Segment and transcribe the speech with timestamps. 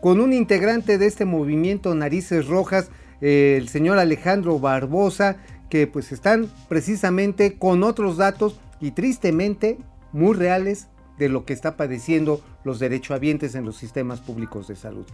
[0.00, 5.36] con un integrante de este movimiento Narices Rojas, eh, el señor Alejandro Barbosa,
[5.68, 9.78] que pues están precisamente con otros datos y tristemente
[10.12, 15.06] muy reales de lo que está padeciendo los derechohabientes en los sistemas públicos de salud.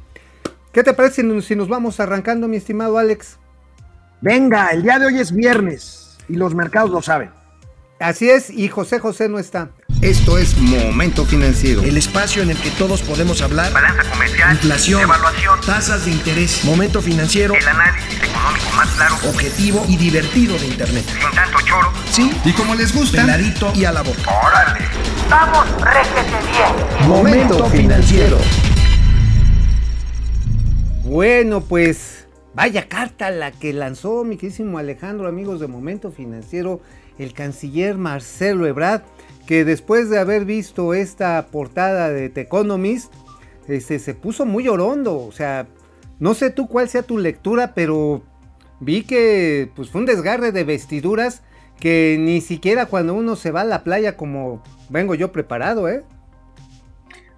[0.72, 3.39] ¿Qué te parece si nos vamos arrancando, mi estimado Alex?
[4.21, 7.30] Venga, el día de hoy es viernes y los mercados lo saben.
[7.98, 9.70] Así es, y José José no está.
[10.02, 11.82] Esto es Momento Financiero.
[11.82, 13.72] El espacio en el que todos podemos hablar.
[13.72, 14.52] Balanza comercial.
[14.52, 15.02] Inflación.
[15.02, 15.60] Evaluación.
[15.62, 16.62] Tasas de interés.
[16.64, 17.54] Momento Financiero.
[17.54, 19.14] El análisis económico más claro.
[19.27, 21.04] Objetivo y divertido de Internet.
[21.06, 21.90] Sin tanto choro.
[22.10, 22.30] Sí.
[22.45, 23.23] Y como les gusta.
[23.23, 24.20] Peladito y a la boca.
[24.45, 24.84] ¡Órale!
[25.30, 27.09] ¡Vamos, réjete bien!
[27.09, 28.38] Momento Financiero.
[31.02, 36.82] Bueno, pues vaya carta la que lanzó mi queridísimo Alejandro, amigos de Momento Financiero,
[37.19, 39.02] el canciller Marcelo Ebrard,
[39.47, 43.12] que después de haber visto esta portada de The Economist,
[43.69, 45.19] este, se puso muy orondo.
[45.19, 45.66] O sea,
[46.19, 48.23] no sé tú cuál sea tu lectura, pero
[48.80, 51.43] vi que pues, fue un desgarre de vestiduras
[51.80, 56.05] que ni siquiera cuando uno se va a la playa como vengo yo preparado, ¿eh?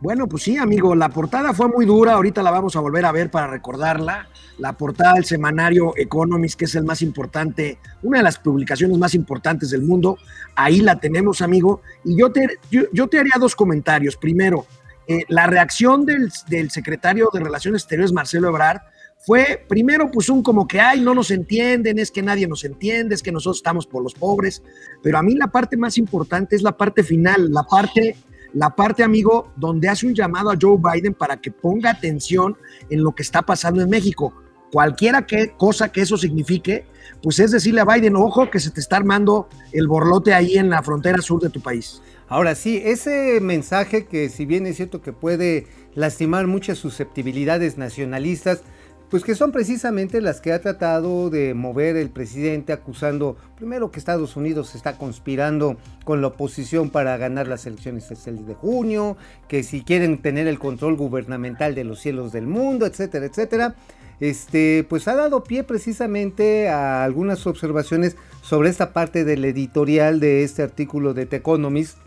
[0.00, 3.10] Bueno, pues sí, amigo, la portada fue muy dura, ahorita la vamos a volver a
[3.10, 4.28] ver para recordarla.
[4.58, 9.14] La portada del semanario Economist, que es el más importante, una de las publicaciones más
[9.14, 10.16] importantes del mundo,
[10.54, 11.82] ahí la tenemos, amigo.
[12.04, 14.16] Y yo te, yo, te haría dos comentarios.
[14.16, 14.66] Primero,
[15.08, 18.80] eh, la reacción del, del, secretario de Relaciones Exteriores, Marcelo Ebrard,
[19.18, 23.16] fue primero pues un como que, ay, no nos entienden, es que nadie nos entiende,
[23.16, 24.62] es que nosotros estamos por los pobres.
[25.02, 28.16] Pero a mí la parte más importante es la parte final, la parte
[28.52, 32.56] la parte, amigo, donde hace un llamado a Joe Biden para que ponga atención
[32.90, 34.32] en lo que está pasando en México.
[34.72, 36.86] Cualquiera que, cosa que eso signifique,
[37.22, 40.70] pues es decirle a Biden, ojo, que se te está armando el borlote ahí en
[40.70, 42.02] la frontera sur de tu país.
[42.28, 48.62] Ahora sí, ese mensaje que si bien es cierto que puede lastimar muchas susceptibilidades nacionalistas,
[49.10, 53.98] pues que son precisamente las que ha tratado de mover el presidente acusando primero que
[53.98, 59.16] Estados Unidos está conspirando con la oposición para ganar las elecciones el de junio,
[59.48, 63.74] que si quieren tener el control gubernamental de los cielos del mundo, etcétera, etcétera.
[64.20, 70.42] Este, pues ha dado pie precisamente a algunas observaciones sobre esta parte del editorial de
[70.42, 71.98] este artículo de The Economist,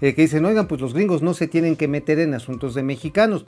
[0.00, 2.82] eh, que dicen, oigan, pues los gringos no se tienen que meter en asuntos de
[2.82, 3.46] mexicanos.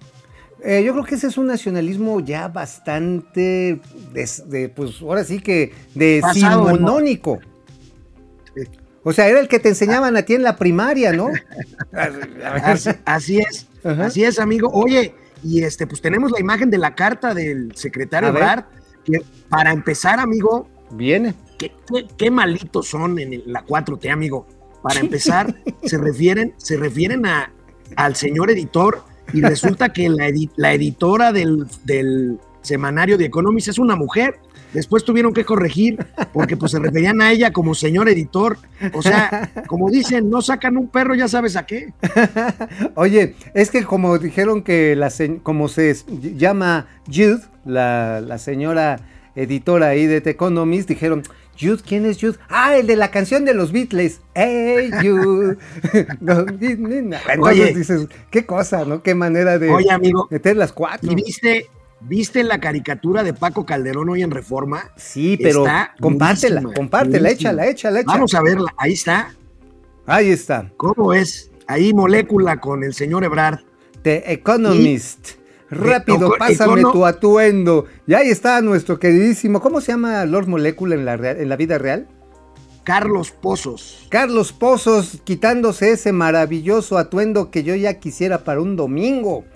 [0.64, 3.80] Eh, yo creo que ese es un nacionalismo ya bastante,
[4.12, 7.38] de, pues ahora sí que decimonónico.
[9.04, 11.30] O sea, era el que te enseñaban a ti en la primaria, ¿no?
[13.04, 14.68] así, es, así es, amigo.
[14.72, 15.14] Oye,
[15.44, 18.64] y este, pues tenemos la imagen de la carta del secretario Ebrard,
[19.04, 21.34] que para empezar, amigo, viene.
[21.58, 21.72] Qué,
[22.16, 24.46] qué, malitos son en la 4T, amigo.
[24.82, 25.54] Para empezar,
[25.84, 27.52] se refieren, se refieren a,
[27.96, 29.02] al señor editor
[29.32, 34.36] y resulta que la, la editora del, del, semanario de Economist es una mujer.
[34.72, 35.98] Después tuvieron que corregir
[36.32, 38.58] porque pues se referían a ella como señor editor.
[38.92, 41.94] O sea, como dicen, no sacan un perro, ya sabes a qué.
[42.94, 45.10] Oye, es que como dijeron que la
[45.42, 45.96] como se
[46.36, 49.00] llama Jude, la, la señora
[49.34, 51.22] editora ahí de The Economist, dijeron,
[51.60, 52.38] Jude, ¿quién es Jude?
[52.48, 54.20] Ah, el de la canción de los Beatles.
[54.34, 55.58] Hey, Jude.
[56.20, 59.02] Entonces dices, qué cosa, ¿no?
[59.02, 61.10] Qué manera de Oye, amigo, meter las cuatro.
[61.10, 61.66] ¿Y viste,
[62.00, 64.90] viste la caricatura de Paco Calderón hoy en Reforma?
[64.96, 65.64] Sí, pero
[66.00, 68.16] compártela, compártela, échala, échala, échala.
[68.16, 69.34] Vamos a verla, ahí está.
[70.06, 70.70] Ahí está.
[70.76, 71.50] ¿Cómo es?
[71.66, 73.60] Ahí molécula con el señor Ebrard.
[74.02, 75.38] The Economist.
[75.70, 77.86] Rápido, pásame tu atuendo.
[78.06, 79.60] Y ahí está nuestro queridísimo.
[79.60, 82.06] ¿Cómo se llama Lord Molecula en la, en la vida real?
[82.84, 84.06] Carlos Pozos.
[84.08, 89.44] Carlos Pozos quitándose ese maravilloso atuendo que yo ya quisiera para un domingo.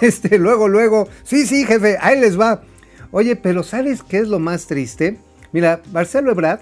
[0.00, 1.08] Este, luego, luego.
[1.24, 2.62] Sí, sí, jefe, ahí les va.
[3.10, 5.18] Oye, pero ¿sabes qué es lo más triste?
[5.52, 6.60] Mira, Marcelo Ebrard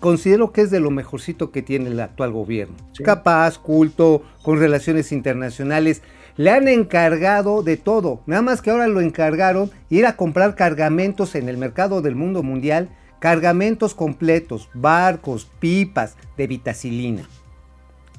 [0.00, 2.74] considero que es de lo mejorcito que tiene el actual gobierno.
[3.02, 6.02] Capaz, culto, con relaciones internacionales.
[6.36, 8.22] Le han encargado de todo.
[8.26, 12.42] Nada más que ahora lo encargaron ir a comprar cargamentos en el mercado del mundo
[12.42, 12.88] mundial.
[13.20, 17.28] Cargamentos completos, barcos, pipas de vitacilina.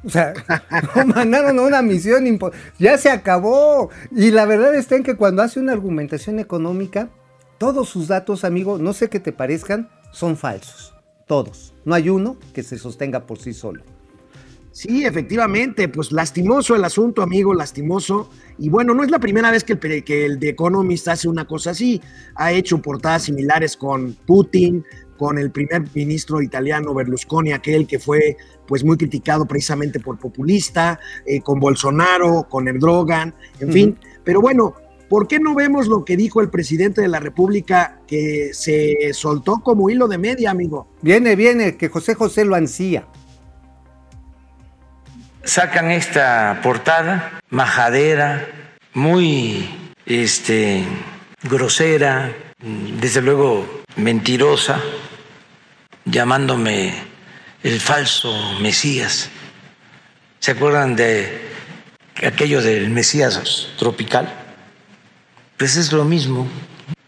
[0.04, 0.34] O sea,
[1.08, 2.40] mandaron a una misión,
[2.80, 3.90] ya se acabó.
[4.12, 7.10] Y la verdad está en que cuando hace una argumentación económica,
[7.58, 10.94] todos sus datos, amigo, no sé qué te parezcan, son falsos.
[11.28, 11.74] Todos.
[11.86, 13.84] No hay uno que se sostenga por sí solo.
[14.76, 18.30] Sí, efectivamente, pues lastimoso el asunto, amigo, lastimoso.
[18.58, 21.48] Y bueno, no es la primera vez que el, que el The Economist hace una
[21.48, 22.02] cosa así.
[22.36, 24.84] Ha hecho portadas similares con Putin,
[25.16, 28.36] con el primer ministro italiano Berlusconi, aquel que fue
[28.68, 33.98] pues muy criticado precisamente por populista, eh, con Bolsonaro, con Erdogan, en fin.
[34.26, 34.76] Pero bueno,
[35.08, 39.62] ¿Por qué no vemos lo que dijo el presidente de la República que se soltó
[39.64, 40.88] como hilo de media, amigo?
[41.04, 43.08] Viene, viene, que José José lo ansía.
[45.46, 48.48] Sacan esta portada majadera,
[48.96, 49.70] muy
[50.08, 50.84] este,
[51.44, 54.82] grosera, desde luego mentirosa,
[56.04, 56.96] llamándome
[57.62, 59.30] el falso Mesías.
[60.40, 61.48] ¿Se acuerdan de
[62.26, 64.28] aquello del Mesías tropical?
[65.58, 66.48] Pues es lo mismo.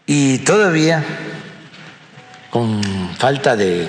[0.06, 1.04] Y todavía,
[2.50, 2.82] con
[3.18, 3.88] falta de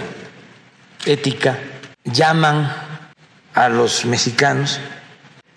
[1.06, 1.60] ética,
[2.04, 2.89] llaman
[3.60, 4.80] a los mexicanos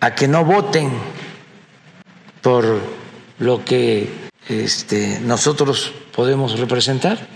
[0.01, 0.91] a que no voten
[2.41, 2.81] por
[3.39, 4.11] lo que
[4.49, 7.29] este, nosotros podemos representar,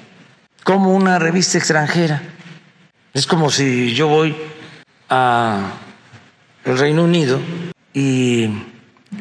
[0.65, 2.21] como una revista extranjera.
[3.15, 4.35] Es como si yo voy
[5.09, 5.71] a
[6.65, 7.39] el Reino Unido
[7.95, 8.51] y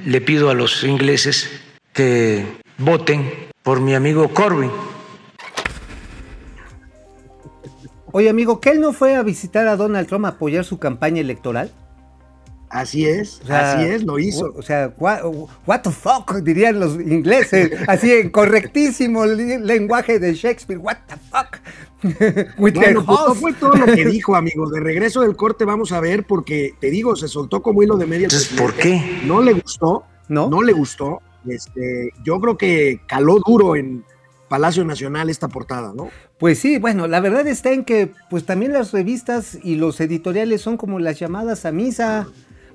[0.03, 1.51] le pido a los ingleses
[1.93, 3.31] que voten
[3.61, 4.71] por mi amigo Corbyn.
[8.17, 11.19] Oye, amigo, ¿que él no fue a visitar a Donald Trump a apoyar su campaña
[11.19, 11.69] electoral?
[12.69, 14.53] Así es, O sea, así es, lo hizo.
[14.55, 15.19] O sea, what,
[15.67, 21.57] what the fuck, dirían los ingleses, así en correctísimo lenguaje de Shakespeare, what the fuck.
[22.57, 24.69] With Bueno, pues no fue todo lo que dijo, amigo.
[24.69, 28.05] De regreso del corte vamos a ver, porque te digo, se soltó como hilo de
[28.05, 28.27] media.
[28.27, 29.23] Entonces, ¿por qué?
[29.25, 30.49] No le gustó, ¿No?
[30.49, 31.21] no le gustó.
[31.45, 34.05] Este, yo creo que caló duro en
[34.47, 36.09] Palacio Nacional esta portada, ¿no?
[36.37, 40.61] Pues sí, bueno, la verdad está en que pues también las revistas y los editoriales
[40.61, 42.27] son como las llamadas a misa.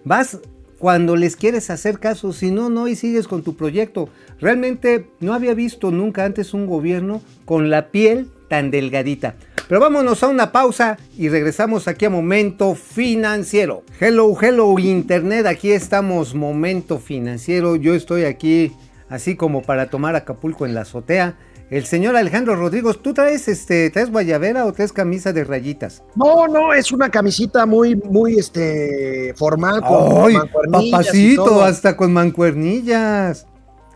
[0.05, 0.39] Vas
[0.79, 4.09] cuando les quieres hacer caso, si no, no y sigues con tu proyecto.
[4.41, 9.37] Realmente no había visto nunca antes un gobierno con la piel tan delgadita.
[9.69, 13.85] Pero vámonos a una pausa y regresamos aquí a Momento Financiero.
[14.01, 17.77] Hello, hello Internet, aquí estamos Momento Financiero.
[17.77, 18.73] Yo estoy aquí
[19.09, 21.37] así como para tomar Acapulco en la azotea.
[21.71, 26.03] El señor Alejandro Rodríguez, ¿tú traes este, traes guayabera o traes camisa de rayitas?
[26.17, 29.81] No, no, es una camisita muy, muy este, formal.
[29.81, 31.45] con ¡Ay, mancuernillas y papacito!
[31.45, 33.47] todo, Hasta con mancuernillas.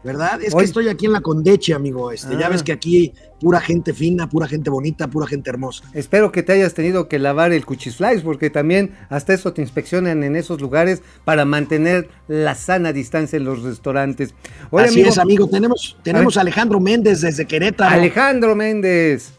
[0.04, 0.42] ¿Verdad?
[0.42, 0.60] Es Oye.
[0.62, 2.12] que estoy aquí en la Condeche, amigo.
[2.12, 2.50] Este, Ya Ah.
[2.50, 5.82] ves que aquí pura gente fina, pura gente bonita, pura gente hermosa.
[5.94, 10.22] Espero que te hayas tenido que lavar el cuchiflies porque también hasta eso te inspeccionan
[10.22, 14.34] en esos lugares para mantener la sana distancia en los restaurantes.
[14.70, 15.48] Así amigo, es, amigo.
[15.48, 17.94] Tenemos, tenemos a Alejandro Méndez desde Querétaro.
[17.94, 19.30] Alejandro Méndez.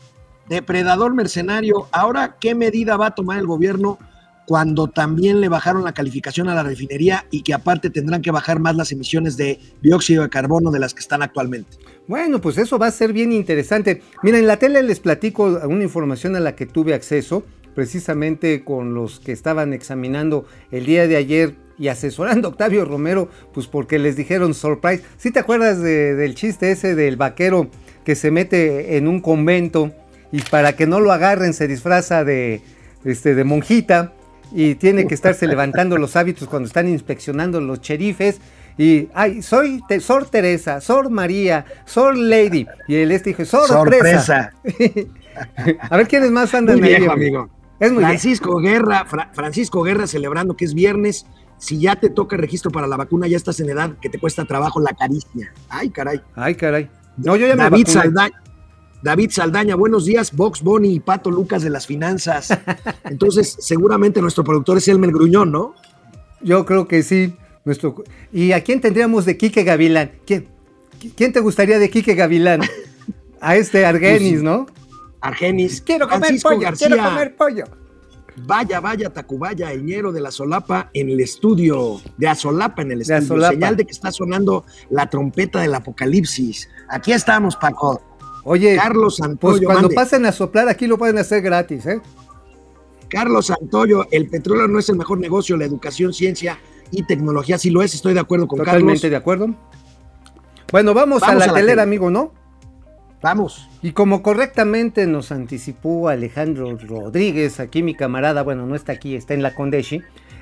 [0.50, 1.88] Depredador mercenario.
[1.92, 3.98] Ahora, ¿qué medida va a tomar el gobierno
[4.48, 8.60] cuando también le bajaron la calificación a la refinería y que aparte tendrán que bajar
[8.60, 11.78] más las emisiones de dióxido de carbono de las que están actualmente?
[12.08, 14.02] Bueno, pues eso va a ser bien interesante.
[14.22, 17.44] Mira, en la tele les platico una información a la que tuve acceso,
[17.74, 23.30] precisamente con los que estaban examinando el día de ayer y asesorando a Octavio Romero,
[23.54, 25.04] pues porque les dijeron surprise.
[25.18, 27.68] ¿Sí te acuerdas de- del chiste ese del vaquero
[28.06, 29.92] que se mete en un convento
[30.32, 32.62] y para que no lo agarren se disfraza de,
[33.04, 34.14] este, de monjita
[34.52, 38.40] y tiene que estarse levantando los hábitos cuando están inspeccionando los cherifes?
[38.78, 42.68] Y, ay, soy Te- Sor Teresa, Sor María, Sor Lady.
[42.88, 44.52] Y el este dijo, sorpresa.
[45.90, 47.50] A ver quiénes más andan Muy ahí, viejo, amigo.
[47.80, 48.10] Es muy bien.
[48.12, 51.26] Francisco Guerra, Fra- Francisco Guerra celebrando que es viernes.
[51.58, 54.20] Si ya te toca el registro para la vacuna, ya estás en edad que te
[54.20, 55.54] cuesta trabajo la caricia.
[55.70, 56.22] Ay, caray.
[56.36, 56.90] Ay, caray.
[57.18, 57.88] No, yo ya me David.
[57.88, 58.42] Saldaña.
[59.02, 62.50] David Saldaña, buenos días, Box Bonnie y Pato Lucas de las finanzas.
[63.04, 65.76] Entonces, seguramente nuestro productor es Elmer Gruñón, ¿no?
[66.42, 67.36] Yo creo que sí.
[67.66, 68.04] Nuestro...
[68.32, 70.12] ¿Y a quién tendríamos de Quique Gavilán?
[70.26, 70.48] ¿Quién,
[71.16, 72.62] quién te gustaría de Quique Gavilán?
[73.42, 74.66] A este Argenis, Pues, ¿no?
[75.22, 75.82] Argenis.
[75.82, 76.88] Quiero comer Francisco pollo, García.
[76.88, 77.64] quiero comer pollo.
[78.38, 83.02] Vaya, vaya, Tacubaya, el ñero de la Solapa en el estudio, de Azolapa en el
[83.02, 83.48] estudio.
[83.50, 86.70] Señal de que está sonando la trompeta del apocalipsis.
[86.90, 88.02] Aquí estamos, Paco.
[88.46, 89.96] Oye, Carlos pues Santoyo, cuando mande.
[89.96, 92.00] pasen a soplar aquí lo pueden hacer gratis, ¿eh?
[93.10, 96.58] Carlos Santoyo, el petróleo no es el mejor negocio, la educación, ciencia
[96.92, 99.12] y tecnología sí lo es, estoy de acuerdo con Totalmente Carlos.
[99.12, 99.48] de acuerdo.
[100.72, 101.82] Bueno, vamos, Vamos a la a la telera, tele.
[101.82, 102.34] amigo, ¿no?
[103.22, 103.68] Vamos.
[103.82, 109.34] Y como correctamente nos anticipó Alejandro Rodríguez, aquí mi camarada, bueno, no está aquí, está
[109.34, 110.02] en la Condeshi,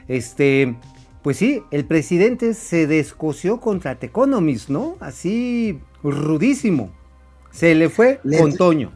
[0.10, 0.76] este,
[1.22, 4.98] pues sí, el presidente se descoció contra The Economist, ¿no?
[5.00, 6.92] Así rudísimo.
[7.54, 8.92] Se le fue Le- con Toño.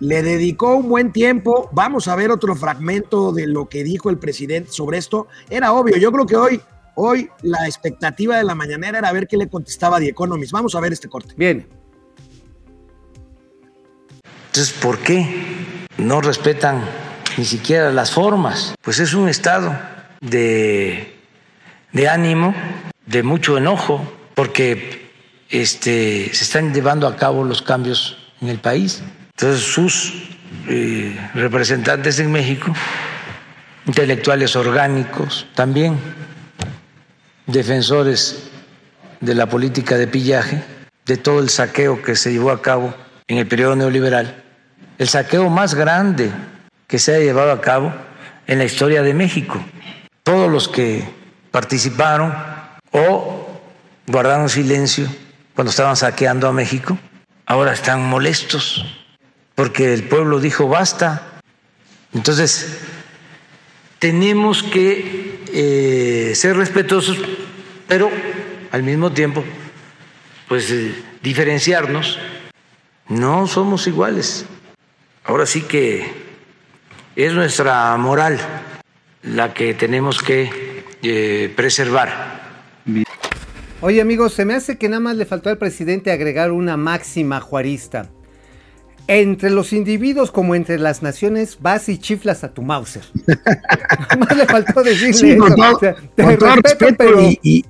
[0.00, 1.68] Le dedicó un buen tiempo.
[1.72, 5.28] Vamos a ver otro fragmento de lo que dijo el presidente sobre esto.
[5.48, 6.60] Era obvio, yo creo que hoy,
[6.96, 10.52] hoy la expectativa de la mañanera era ver qué le contestaba The Economist.
[10.52, 11.32] Vamos a ver este corte.
[11.36, 11.66] Viene.
[14.48, 15.26] Entonces, ¿por qué
[15.98, 16.82] no respetan
[17.36, 18.74] ni siquiera las formas?
[18.82, 19.78] Pues es un estado
[20.20, 21.14] de,
[21.92, 22.54] de ánimo,
[23.06, 24.00] de mucho enojo,
[24.34, 25.05] porque
[25.50, 29.02] este, se están llevando a cabo los cambios en el país.
[29.36, 30.12] Entonces sus
[30.68, 32.72] eh, representantes en México,
[33.86, 35.98] intelectuales orgánicos también,
[37.46, 38.50] defensores
[39.20, 40.62] de la política de pillaje,
[41.04, 42.94] de todo el saqueo que se llevó a cabo
[43.28, 44.42] en el periodo neoliberal,
[44.98, 46.30] el saqueo más grande
[46.86, 47.92] que se ha llevado a cabo
[48.46, 49.62] en la historia de México.
[50.22, 51.08] Todos los que
[51.50, 52.34] participaron
[52.90, 53.60] o
[54.06, 55.08] guardaron silencio
[55.56, 56.98] cuando estaban saqueando a México,
[57.46, 58.84] ahora están molestos
[59.56, 61.40] porque el pueblo dijo basta.
[62.12, 62.78] Entonces,
[63.98, 67.18] tenemos que eh, ser respetuosos,
[67.88, 68.10] pero
[68.70, 69.42] al mismo tiempo,
[70.46, 72.18] pues eh, diferenciarnos.
[73.08, 74.44] No somos iguales.
[75.24, 76.12] Ahora sí que
[77.16, 78.38] es nuestra moral
[79.22, 82.36] la que tenemos que eh, preservar.
[83.82, 87.40] Oye amigos, se me hace que nada más le faltó al presidente agregar una máxima
[87.40, 88.08] juarista.
[89.08, 93.04] Entre los individuos como entre las naciones, vas y chiflas a tu Mauser.
[93.26, 95.40] nada más le faltó decirle Sí, eso.
[95.42, 97.64] con todo, O sea, te con todo respeto, respeto pero- y, y-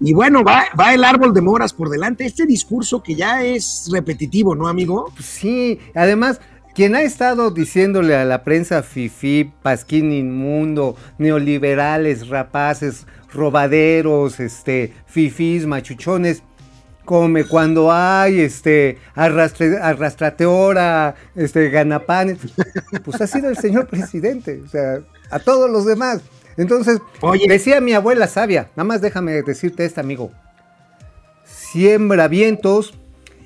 [0.00, 2.24] y bueno, va, va el árbol de moras por delante.
[2.24, 5.12] Este discurso que ya es repetitivo, ¿no, amigo?
[5.20, 6.40] Sí, además,
[6.78, 15.66] quien ha estado diciéndole a la prensa fifí, pasquín inmundo, neoliberales, rapaces, robaderos, este, fifís,
[15.66, 16.44] machuchones,
[17.04, 22.38] come cuando hay, este, arrastre, arrastrateora, este, ganapanes,
[23.04, 25.00] pues ha sido el señor presidente, o sea,
[25.32, 26.20] a todos los demás.
[26.56, 27.48] Entonces, Oye.
[27.48, 30.30] decía mi abuela sabia, nada más déjame decirte esta, amigo.
[31.44, 32.94] Siembra vientos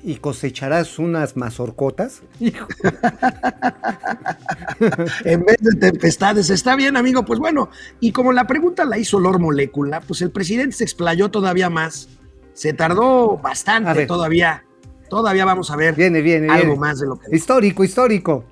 [0.03, 2.21] y cosecharás unas mazorcotas.
[2.39, 2.67] Hijo,
[5.23, 6.49] En vez de tempestades.
[6.49, 7.23] Está bien, amigo.
[7.23, 7.69] Pues bueno,
[7.99, 12.09] y como la pregunta la hizo Lord Molécula, pues el presidente se explayó todavía más.
[12.53, 14.65] Se tardó bastante todavía.
[15.09, 16.79] Todavía vamos a ver Viene, viene, algo viene.
[16.79, 17.35] más de lo que.
[17.35, 18.45] Histórico, histórico.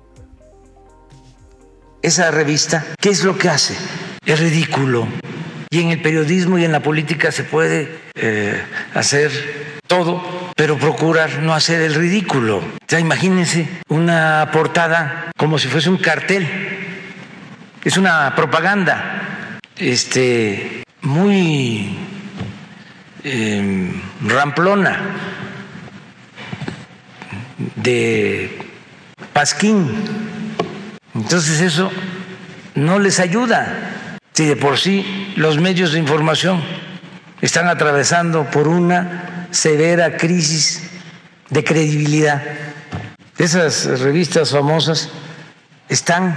[2.00, 3.74] Esa revista, ¿qué es lo que hace?
[4.26, 5.06] Es ridículo.
[5.70, 8.60] Y en el periodismo y en la política se puede eh,
[8.94, 9.30] hacer
[9.86, 10.20] todo,
[10.62, 12.58] pero procurar no hacer el ridículo.
[12.58, 16.48] O sea, imagínense una portada como si fuese un cartel.
[17.84, 21.98] Es una propaganda este, muy
[23.24, 23.92] eh,
[24.24, 25.00] ramplona
[27.74, 28.60] de
[29.32, 29.90] Pasquín.
[31.12, 31.90] Entonces eso
[32.76, 34.14] no les ayuda.
[34.32, 36.62] Si de por sí los medios de información
[37.40, 40.82] están atravesando por una severa crisis
[41.50, 42.42] de credibilidad.
[43.38, 45.10] Esas revistas famosas
[45.88, 46.36] están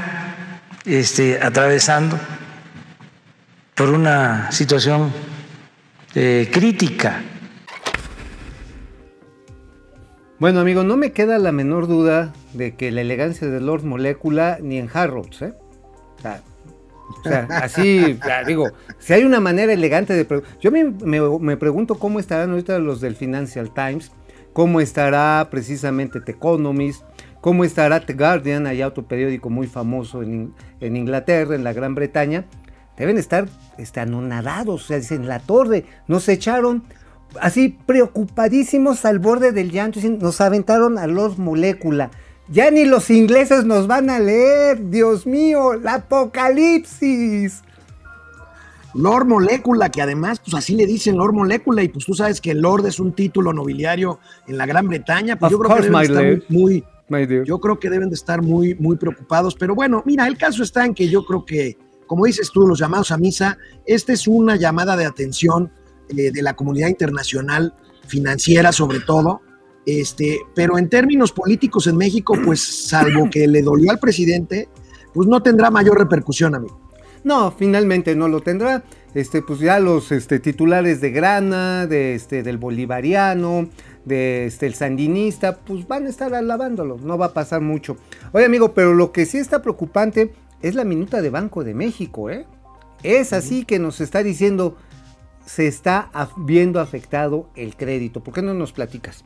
[0.86, 2.20] este, atravesando
[3.74, 5.12] por una situación
[6.14, 7.22] eh, crítica.
[10.38, 14.58] Bueno, amigo, no me queda la menor duda de que la elegancia de Lord Molecula
[14.62, 15.54] ni en Harrods, ¿eh?
[16.18, 16.42] O sea,
[17.20, 18.70] o sea, así, digo,
[19.00, 20.44] si hay una manera elegante de...
[20.60, 24.12] Yo me, me- me pregunto cómo estarán ahorita los del Financial Times,
[24.54, 27.04] cómo estará precisamente The Economist,
[27.42, 31.94] cómo estará The Guardian, hay otro periódico muy famoso en, en Inglaterra, en la Gran
[31.96, 32.46] Bretaña.
[32.98, 33.48] Deben estar
[33.78, 36.84] este, anonadados, o sea, dicen, la torre, nos echaron
[37.42, 42.10] así preocupadísimos al borde del llanto, dicen, nos aventaron a los molécula.
[42.48, 47.64] Ya ni los ingleses nos van a leer, Dios mío, la apocalipsis.
[48.94, 52.54] Lord Molécula, que además, pues así le dicen Lord Molécula, y pues tú sabes que
[52.54, 56.02] Lord es un título nobiliario en la Gran Bretaña, pues Of yo creo que deben
[56.02, 57.44] estar muy, dear.
[57.46, 59.56] yo creo que deben de estar muy, muy preocupados.
[59.56, 62.80] Pero bueno, mira, el caso está en que yo creo que, como dices tú, los
[62.80, 65.72] llamados a misa, esta es una llamada de atención
[66.16, 67.74] eh, de la comunidad internacional
[68.08, 69.42] financiera, sobre todo.
[69.86, 74.68] Este, pero en términos políticos en México, pues salvo que le dolió al presidente,
[75.14, 76.80] pues no tendrá mayor repercusión, amigo.
[77.24, 78.84] No, finalmente no lo tendrá.
[79.14, 83.70] Este, pues ya los este, titulares de Grana, de este, del Bolivariano,
[84.06, 86.98] de este, el Sandinista, pues van a estar alabándolo.
[87.02, 87.98] No va a pasar mucho.
[88.32, 92.30] Oye, amigo, pero lo que sí está preocupante es la minuta de Banco de México,
[92.30, 92.46] ¿eh?
[93.02, 94.78] Es así que nos está diciendo
[95.46, 98.24] se está viendo afectado el crédito.
[98.24, 99.24] ¿Por qué no nos platicas?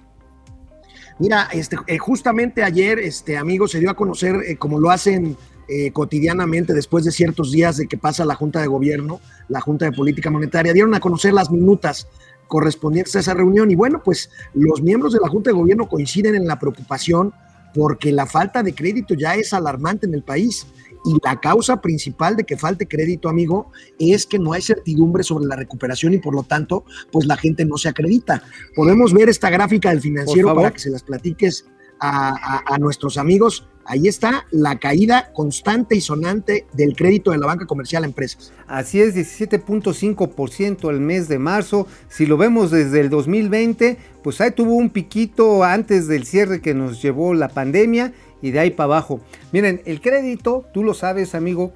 [1.20, 5.36] Mira, este, eh, justamente ayer, este amigo, se dio a conocer, eh, como lo hacen
[5.68, 9.86] eh, cotidianamente después de ciertos días de que pasa la Junta de Gobierno, la Junta
[9.86, 12.08] de Política Monetaria, dieron a conocer las minutas
[12.48, 13.70] correspondientes a esa reunión.
[13.70, 17.34] Y bueno, pues los miembros de la Junta de Gobierno coinciden en la preocupación
[17.76, 20.66] porque la falta de crédito ya es alarmante en el país.
[21.06, 25.46] Y la causa principal de que falte crédito, amigo, es que no hay certidumbre sobre
[25.46, 28.44] la recuperación y por lo tanto, pues la gente no se acredita.
[28.76, 31.66] Podemos ver esta gráfica del financiero para que se las platiques
[32.02, 33.68] a, a- a nuestros amigos.
[33.86, 38.54] Ahí está la caída constante y sonante del crédito de la banca comercial a empresas.
[38.68, 41.88] Así es, 17.5% el mes de marzo.
[42.08, 46.74] Si lo vemos desde el 2020, pues ahí tuvo un piquito antes del cierre que
[46.74, 49.22] nos llevó la pandemia y de ahí para abajo.
[49.52, 51.74] Miren, el crédito, tú lo sabes, amigo,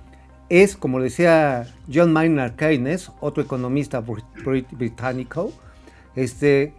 [0.49, 5.51] es, como decía John Maynard Keynes, otro economista br- brit- británico,
[6.15, 6.73] este,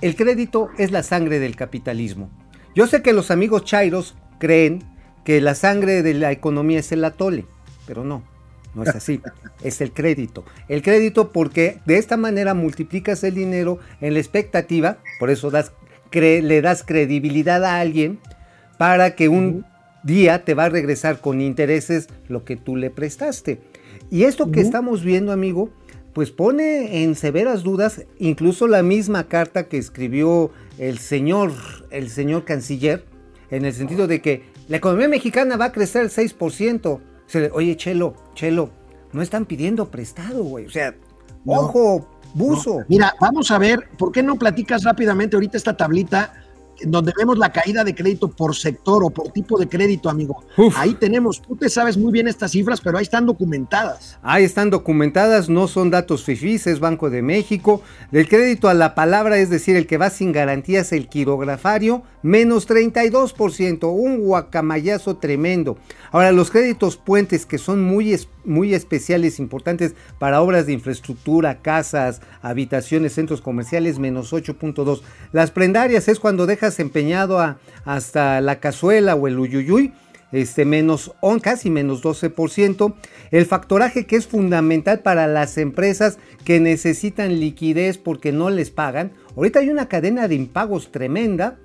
[0.00, 2.30] el crédito es la sangre del capitalismo.
[2.74, 4.84] Yo sé que los amigos chairos creen
[5.24, 7.46] que la sangre de la economía es el atole,
[7.86, 8.22] pero no,
[8.74, 9.20] no es así,
[9.62, 10.44] es el crédito.
[10.68, 15.72] El crédito porque de esta manera multiplicas el dinero en la expectativa, por eso das,
[16.12, 18.18] le das credibilidad a alguien
[18.78, 19.64] para que un
[20.02, 23.60] día te va a regresar con intereses lo que tú le prestaste.
[24.10, 25.70] Y esto que estamos viendo, amigo,
[26.12, 31.52] pues pone en severas dudas incluso la misma carta que escribió el señor,
[31.90, 33.04] el señor canciller,
[33.50, 37.00] en el sentido de que la economía mexicana va a crecer el 6%.
[37.26, 38.70] Se le- Oye, Chelo, Chelo,
[39.12, 40.66] no están pidiendo prestado, güey.
[40.66, 40.94] O sea,
[41.44, 41.52] No.
[41.54, 42.78] ojo, buzo.
[42.88, 46.32] Mira, vamos a ver, ¿por qué no platicas rápidamente ahorita esta tablita
[46.84, 50.44] donde vemos la caída de crédito por sector o por tipo de crédito, amigo?
[50.56, 50.74] Uf.
[50.78, 54.18] Ahí tenemos, tú te sabes muy bien estas cifras, pero ahí están documentadas.
[54.22, 57.82] Ahí están documentadas, no son datos FIFIs, es Banco de México.
[58.10, 62.66] Del crédito a la palabra, es decir, el que va sin garantías, el quirografario, menos
[62.68, 65.78] 32%, un guacamayazo tremendo.
[66.12, 71.60] Ahora, los créditos puentes, que son muy, es- muy especiales, importantes para obras de infraestructura,
[71.62, 75.02] casas, habitaciones, centros comerciales, menos 8.2.
[75.32, 79.92] Las prendarias es cuando dejas empeñado a- hasta la cazuela o el uyuyuy,
[80.32, 82.94] este, menos on, casi menos 12%.
[83.30, 89.12] El factoraje que es fundamental para las empresas que necesitan liquidez porque no les pagan.
[89.36, 91.58] Ahorita hay una cadena de impagos tremenda.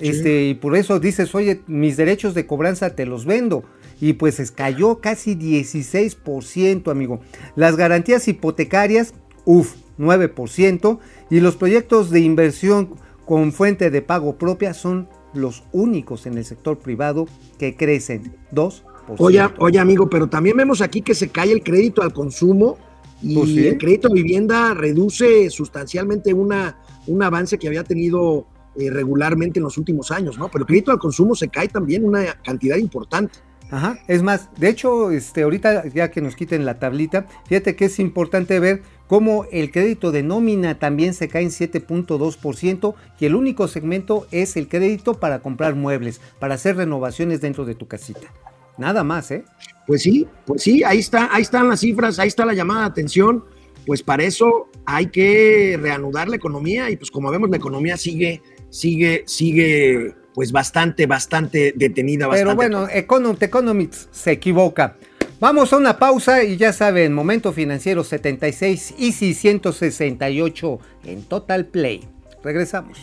[0.00, 3.64] Este, y por eso dices, oye, mis derechos de cobranza te los vendo.
[4.00, 7.20] Y pues es- cayó casi 16%, amigo.
[7.56, 10.98] Las garantías hipotecarias, uff, 9%.
[11.30, 12.90] Y los proyectos de inversión
[13.26, 17.26] con fuente de pago propia son los únicos en el sector privado
[17.58, 18.82] que crecen 2%.
[19.18, 22.78] Oye, oye, amigo, pero también vemos aquí que se cae el crédito al consumo
[23.22, 23.66] y Pues sí.
[23.66, 29.64] el crédito a vivienda reduce sustancialmente una, un avance que había tenido eh, regularmente en
[29.64, 30.48] los últimos años, ¿no?
[30.48, 33.38] Pero el crédito al consumo se cae también una cantidad importante.
[33.70, 37.84] Ajá, es más, de hecho, este, ahorita ya que nos quiten la tablita, fíjate que
[37.84, 43.34] es importante ver cómo el crédito de nómina también se cae en 7.2% y el
[43.36, 48.32] único segmento es el crédito para comprar muebles, para hacer renovaciones dentro de tu casita.
[48.76, 49.44] Nada más, ¿eh?
[49.86, 52.86] Pues sí, pues sí, ahí está, ahí están las cifras, ahí está la llamada de
[52.86, 53.44] atención.
[53.86, 58.42] Pues para eso hay que reanudar la economía y pues como vemos la economía sigue,
[58.68, 62.28] sigue, sigue pues bastante, bastante detenida.
[62.30, 64.96] Pero Bastante bueno, Econom Economics se equivoca.
[65.40, 72.06] Vamos a una pausa y ya saben, Momento Financiero 76 y 668 en Total Play.
[72.44, 72.98] Regresamos.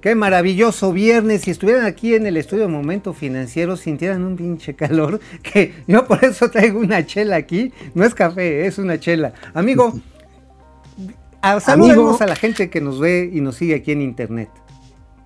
[0.00, 1.42] Qué maravilloso viernes.
[1.42, 5.20] Si estuvieran aquí en el estudio Momento Financiero, sintieran un pinche calor.
[5.42, 7.72] Que yo por eso traigo una chela aquí.
[7.94, 9.32] No es café, es una chela.
[9.52, 9.98] Amigo,
[11.42, 14.48] a- saludemos a la gente que nos ve y nos sigue aquí en internet.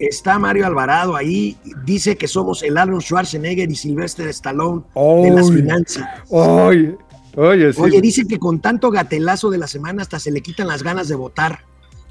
[0.01, 5.51] Está Mario Alvarado ahí, dice que somos el Arnold Schwarzenegger y Sylvester Stallone de las
[5.51, 6.09] finanzas.
[6.31, 6.97] Oye,
[7.37, 7.81] oye, sí.
[7.81, 11.09] Oye, dice que con tanto gatelazo de la semana hasta se le quitan las ganas
[11.09, 11.61] de votar.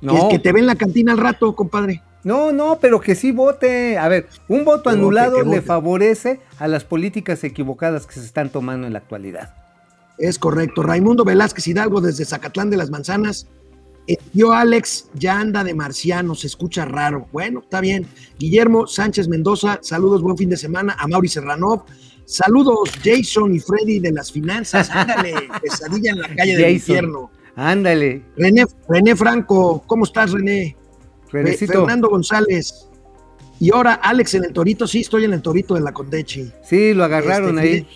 [0.01, 0.29] No.
[0.29, 2.03] Que, que te ve en la cantina al rato, compadre.
[2.23, 3.97] No, no, pero que sí vote.
[3.97, 5.61] A ver, un voto Que anulado le vote.
[5.61, 9.55] favorece a las políticas equivocadas que se están tomando en la actualidad.
[10.19, 10.83] Es correcto.
[10.83, 13.47] Raimundo Velázquez Hidalgo desde Zacatlán de las Manzanas.
[14.09, 17.27] El tío Alex ya anda de marciano, se escucha raro.
[17.31, 18.07] Bueno, está bien.
[18.39, 20.95] Guillermo Sánchez Mendoza, saludos, buen fin de semana.
[20.97, 21.83] A Mauri Serranov,
[22.25, 24.89] saludos Jason y Freddy de las finanzas.
[24.89, 27.29] Ándale, pesadilla en la calle del infierno.
[27.55, 30.75] Ándale, René, René Franco, ¿cómo estás, René?
[31.31, 31.73] Renecito.
[31.73, 32.87] Fernando González.
[33.59, 36.51] Y ahora Alex en el Torito, sí, estoy en el Torito de la Condechi.
[36.63, 37.87] Sí, lo agarraron Este, ahí,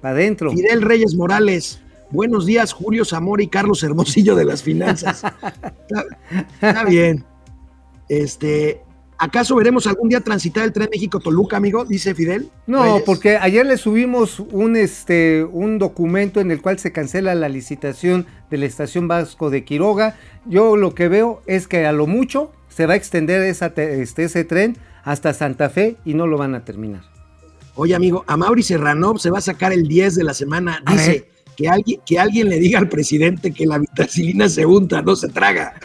[0.00, 0.52] para adentro.
[0.52, 1.80] Fidel Reyes Morales.
[2.10, 5.22] Buenos días, Julio Zamora y Carlos Hermosillo de las finanzas.
[5.22, 6.04] está,
[6.60, 7.24] está bien.
[8.08, 8.80] Este,
[9.18, 11.84] ¿acaso veremos algún día transitar el tren México-Toluca, amigo?
[11.84, 12.48] Dice Fidel.
[12.66, 13.02] No, Reyes.
[13.04, 18.26] porque ayer le subimos un, este, un documento en el cual se cancela la licitación
[18.50, 20.16] de la estación Vasco de Quiroga.
[20.46, 24.24] Yo lo que veo es que a lo mucho se va a extender esa este,
[24.24, 27.02] ese tren hasta Santa Fe y no lo van a terminar.
[27.74, 30.82] Oye, amigo, a Mauri Serrano se va a sacar el 10 de la semana.
[30.86, 31.35] Dice.
[31.56, 35.28] Que alguien, que alguien le diga al presidente que la vitacilina se unta, no se
[35.28, 35.74] traga.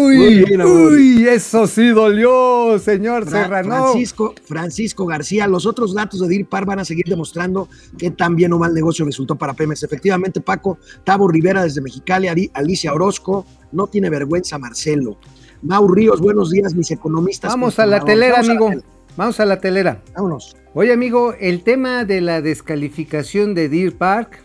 [0.00, 3.68] Uy, bien, uy, eso sí dolió, señor Fra- Serrano.
[3.92, 8.36] Francisco, Francisco García, los otros datos de DIR Par van a seguir demostrando que tan
[8.36, 9.82] bien o mal negocio resultó para Pemex.
[9.82, 15.16] Efectivamente, Paco, Tavo Rivera desde Mexicali, Alicia Orozco, no tiene vergüenza Marcelo.
[15.62, 17.50] Mau Ríos, buenos días, mis economistas.
[17.52, 18.82] Vamos a la telera, Vamos a la amigo.
[19.16, 20.02] Vamos a la telera.
[20.14, 20.56] Vámonos.
[20.74, 24.42] Oye, amigo, el tema de la descalificación de Deer Park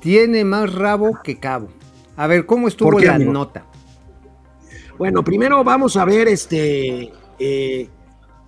[0.00, 1.68] tiene más rabo que cabo.
[2.16, 3.32] A ver, ¿cómo estuvo ¿Por qué, la amigo?
[3.32, 3.66] nota?
[4.96, 7.12] Bueno, primero vamos a ver este.
[7.38, 7.88] eh,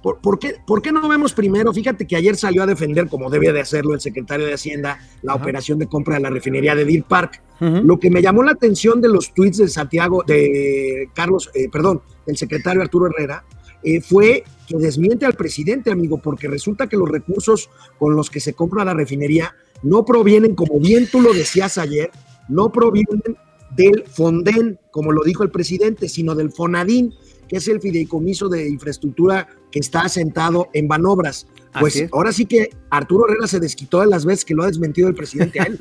[0.03, 1.75] ¿por, por qué, por qué no vemos primero?
[1.75, 5.35] Fíjate que ayer salió a defender, como debe de hacerlo el secretario de Hacienda, la
[5.35, 5.43] Ajá.
[5.43, 7.43] operación de compra de la refinería de Deer Park.
[7.61, 12.01] Lo que me llamó la atención de los tweets de Santiago, de Carlos, eh, perdón,
[12.25, 13.45] del secretario Arturo Herrera,
[13.83, 18.41] eh, fue que desmiente al presidente, amigo, porque resulta que los recursos con los que
[18.41, 22.11] se compra la refinería no provienen, como bien tú lo decías ayer,
[22.49, 23.37] no provienen
[23.77, 27.15] del Fonden, como lo dijo el presidente, sino del Fonadín,
[27.49, 31.47] que es el fideicomiso de infraestructura que está asentado en Banobras.
[31.81, 35.09] Pues ahora sí que Arturo Herrera se desquitó de las veces que lo ha desmentido
[35.09, 35.79] el presidente a él.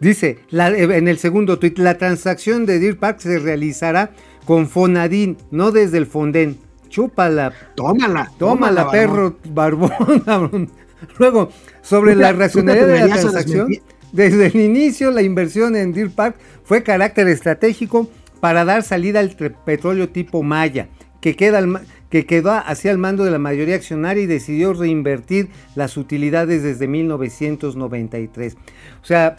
[0.00, 4.68] Dice la- eh, en el segundo tuit, la transacción de Deer Park se realizará con
[4.68, 6.58] Fonadín, no desde el Fonden.
[6.88, 8.30] Chúpala, Tómala.
[8.38, 9.36] tómala, barbón.
[9.44, 9.86] perro
[10.24, 10.70] barbón.
[11.18, 11.50] Luego,
[11.82, 13.68] sobre la racionalidad de la transacción,
[14.12, 18.08] desde el inicio la inversión en Deer Park fue carácter estratégico
[18.40, 19.30] para dar salida al
[19.64, 20.88] petróleo tipo Maya,
[21.20, 25.48] que, queda al que quedó hacia el mando de la mayoría accionaria y decidió reinvertir
[25.74, 28.56] las utilidades desde 1993.
[29.02, 29.36] O sea,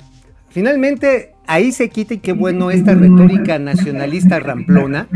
[0.49, 5.07] finalmente ahí se quita y qué bueno esta retórica nacionalista ramplona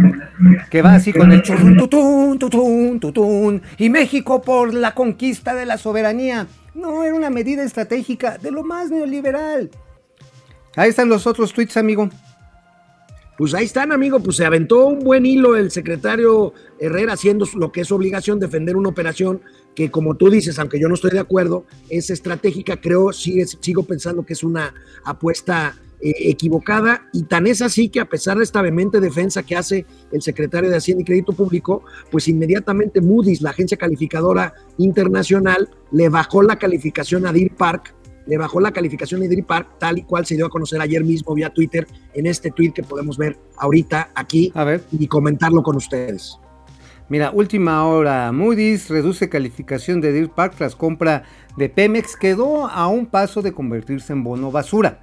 [0.69, 5.65] que va así con el churrun tutún, tutún, tutún, y México por la conquista de
[5.65, 6.47] la soberanía.
[6.73, 9.69] No, era una medida estratégica de lo más neoliberal.
[10.75, 12.09] Ahí están los otros tweets, amigo.
[13.37, 17.71] Pues ahí están, amigo, pues se aventó un buen hilo el secretario Herrera haciendo lo
[17.71, 19.41] que es obligación, defender una operación
[19.75, 24.25] que, como tú dices, aunque yo no estoy de acuerdo, es estratégica, creo, sigo pensando
[24.25, 28.61] que es una apuesta eh, equivocada y tan es así que a pesar de esta
[28.61, 33.51] vehemente defensa que hace el secretario de Hacienda y Crédito Público, pues inmediatamente Moody's, la
[33.51, 37.93] agencia calificadora internacional, le bajó la calificación a Deer Park
[38.27, 41.03] le bajó la calificación a Deer Park, tal y cual se dio a conocer ayer
[41.03, 44.83] mismo vía Twitter, en este tweet que podemos ver ahorita aquí A ver.
[44.91, 46.37] y comentarlo con ustedes.
[47.11, 48.31] Mira, última hora.
[48.31, 51.23] Moody's reduce calificación de Deer Park tras compra
[51.57, 52.15] de Pemex.
[52.15, 54.99] Quedó a un paso de convertirse en bono basura.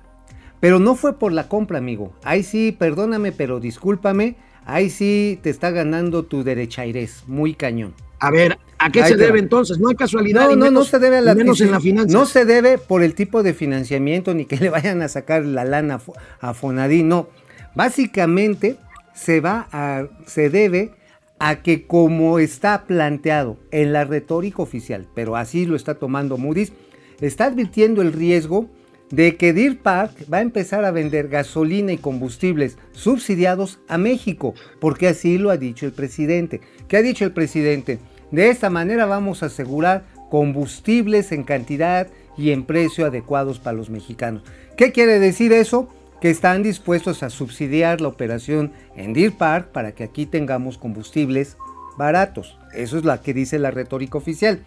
[0.59, 2.15] Pero no fue por la compra, amigo.
[2.25, 4.37] Ahí sí, perdóname, pero discúlpame.
[4.65, 7.25] Ahí sí te está ganando tu derechairés.
[7.27, 7.93] Muy cañón.
[8.21, 9.39] A ver, ¿a qué Ahí se debe va.
[9.41, 9.79] entonces?
[9.79, 10.49] No hay casualidad.
[10.49, 12.17] No, no, no se debe a la menos en la finanza.
[12.17, 15.67] No se debe por el tipo de financiamiento ni que le vayan a sacar la
[15.67, 17.29] lana a Fo- a Fonadín, no.
[17.75, 18.77] Básicamente
[19.15, 20.93] se va a se debe
[21.39, 26.73] a que como está planteado en la retórica oficial, pero así lo está tomando Moody's,
[27.21, 28.69] está advirtiendo el riesgo
[29.11, 34.55] de que Deer Park va a empezar a vender gasolina y combustibles subsidiados a México,
[34.81, 36.61] porque así lo ha dicho el presidente.
[36.89, 37.99] ¿Qué ha dicho el presidente?
[38.31, 43.89] De esta manera vamos a asegurar combustibles en cantidad y en precio adecuados para los
[43.89, 44.43] mexicanos.
[44.77, 45.89] ¿Qué quiere decir eso?
[46.21, 51.57] Que están dispuestos a subsidiar la operación en Deer Park para que aquí tengamos combustibles
[51.97, 52.59] baratos.
[52.75, 54.65] Eso es lo que dice la retórica oficial.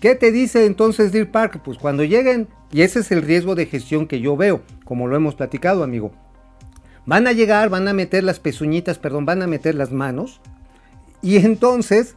[0.00, 1.60] ¿Qué te dice entonces Deer Park?
[1.64, 5.16] Pues cuando lleguen, y ese es el riesgo de gestión que yo veo, como lo
[5.16, 6.12] hemos platicado, amigo.
[7.06, 10.40] Van a llegar, van a meter las pezuñitas, perdón, van a meter las manos,
[11.22, 12.16] y entonces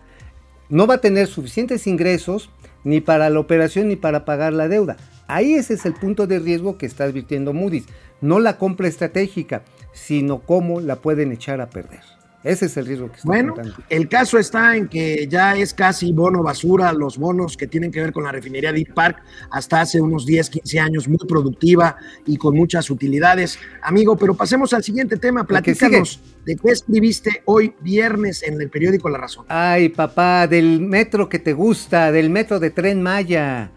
[0.70, 2.50] no va a tener suficientes ingresos
[2.84, 4.98] ni para la operación ni para pagar la deuda.
[5.28, 7.86] Ahí ese es el punto de riesgo que está advirtiendo Moody's.
[8.22, 9.64] No la compra estratégica,
[9.94, 12.00] sino cómo la pueden echar a perder.
[12.44, 13.84] Ese es el riesgo que está Bueno, contando.
[13.90, 18.00] el caso está en que ya es casi bono basura los bonos que tienen que
[18.00, 19.18] ver con la refinería Deep Park
[19.52, 23.60] hasta hace unos 10, 15 años, muy productiva y con muchas utilidades.
[23.82, 25.46] Amigo, pero pasemos al siguiente tema.
[25.46, 29.46] Platícanos de qué escribiste hoy viernes en el periódico La Razón.
[29.50, 33.72] Ay, papá, del metro que te gusta, del metro de Tren Maya.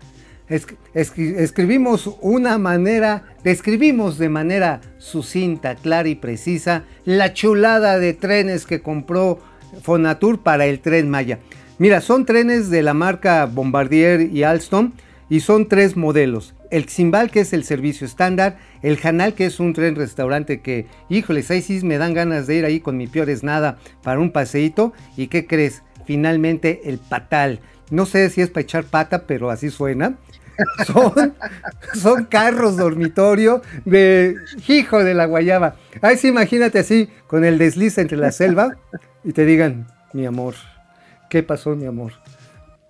[0.50, 8.12] Es- escri- escribimos una manera, describimos de manera sucinta, clara y precisa la chulada de
[8.12, 9.38] trenes que compró
[9.82, 11.38] Fonatur para el Tren Maya.
[11.78, 14.92] Mira, son trenes de la marca Bombardier y Alstom
[15.30, 16.54] y son tres modelos.
[16.70, 20.86] El Ximbal, que es el servicio estándar, el Hanal, que es un tren restaurante que,
[21.08, 24.30] híjoles, ahí sí me dan ganas de ir ahí con mi peores nada para un
[24.30, 24.92] paseíto.
[25.16, 25.82] ¿Y qué crees?
[26.06, 27.60] Finalmente el Patal.
[27.90, 30.16] No sé si es para echar pata, pero así suena.
[30.86, 31.34] Son,
[31.94, 34.34] son carros dormitorio de
[34.68, 35.76] hijo de la guayaba.
[36.02, 38.76] Ahí sí, imagínate así, con el desliz entre la selva
[39.24, 40.54] y te digan, mi amor,
[41.28, 42.12] ¿qué pasó, mi amor?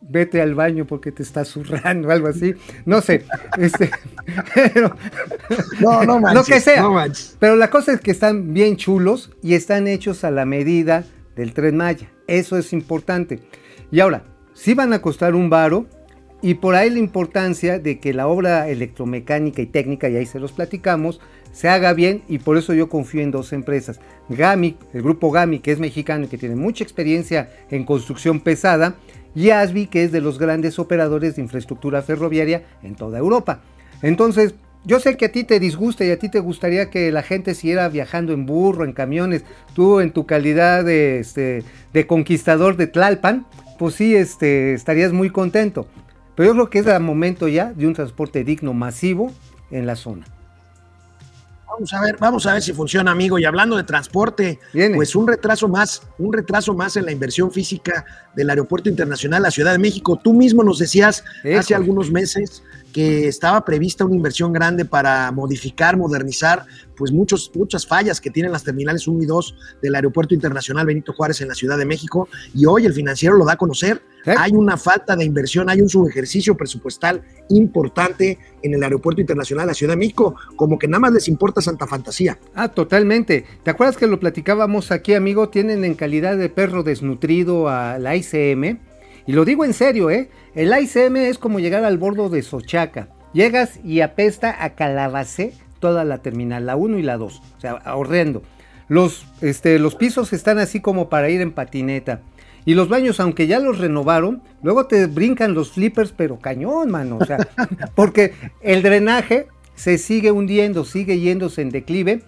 [0.02, 2.54] Vete al baño porque te está zurrando, algo así.
[2.86, 3.26] No sé.
[3.58, 3.90] Este,
[4.54, 4.96] pero,
[5.80, 6.34] No, no manches.
[6.34, 6.80] lo que sea.
[6.82, 6.96] no.
[7.38, 11.04] Pero la cosa es que están bien chulos y están hechos a la medida
[11.36, 12.08] del tren Maya.
[12.26, 13.40] Eso es importante.
[13.90, 15.86] Y ahora, sí van a costar un varo
[16.42, 20.40] y por ahí la importancia de que la obra electromecánica y técnica, y ahí se
[20.40, 21.20] los platicamos,
[21.52, 24.00] se haga bien y por eso yo confío en dos empresas.
[24.28, 28.94] GAMI, el grupo GAMI, que es mexicano y que tiene mucha experiencia en construcción pesada,
[29.34, 33.60] y ASBI, que es de los grandes operadores de infraestructura ferroviaria en toda Europa.
[34.02, 37.22] Entonces, yo sé que a ti te disgusta y a ti te gustaría que la
[37.22, 39.44] gente siguiera viajando en burro, en camiones.
[39.74, 43.46] Tú en tu calidad de, este, de conquistador de Tlalpan,
[43.78, 45.86] pues sí, este, estarías muy contento.
[46.40, 49.30] Pero yo creo que es el momento ya de un transporte digno, masivo
[49.70, 50.24] en la zona.
[51.68, 53.38] Vamos a ver, vamos a ver si funciona, amigo.
[53.38, 54.96] Y hablando de transporte, Viene.
[54.96, 59.50] pues un retraso más, un retraso más en la inversión física del Aeropuerto Internacional La
[59.50, 60.18] Ciudad de México.
[60.24, 61.22] Tú mismo nos decías
[61.58, 67.86] hace algunos meses que estaba prevista una inversión grande para modificar, modernizar, pues muchos, muchas
[67.86, 71.54] fallas que tienen las terminales 1 y 2 del Aeropuerto Internacional Benito Juárez en la
[71.54, 72.28] Ciudad de México.
[72.54, 74.02] Y hoy el financiero lo da a conocer.
[74.26, 74.34] ¿Eh?
[74.36, 79.70] Hay una falta de inversión, hay un subejercicio presupuestal importante en el Aeropuerto Internacional de
[79.70, 82.38] la Ciudad de México, como que nada más les importa Santa Fantasía.
[82.54, 83.46] Ah, totalmente.
[83.62, 85.48] ¿Te acuerdas que lo platicábamos aquí, amigo?
[85.48, 88.89] Tienen en calidad de perro desnutrido a la ICM.
[89.26, 90.30] Y lo digo en serio, ¿eh?
[90.54, 93.08] El ICM es como llegar al bordo de Sochaca.
[93.32, 97.42] Llegas y apesta a calabacé toda la terminal, la 1 y la 2.
[97.56, 98.42] O sea, horrendo.
[98.88, 102.22] Los, este, los pisos están así como para ir en patineta.
[102.64, 107.18] Y los baños, aunque ya los renovaron, luego te brincan los flippers, pero cañón, mano.
[107.20, 107.38] O sea,
[107.94, 112.22] porque el drenaje se sigue hundiendo, sigue yéndose en declive.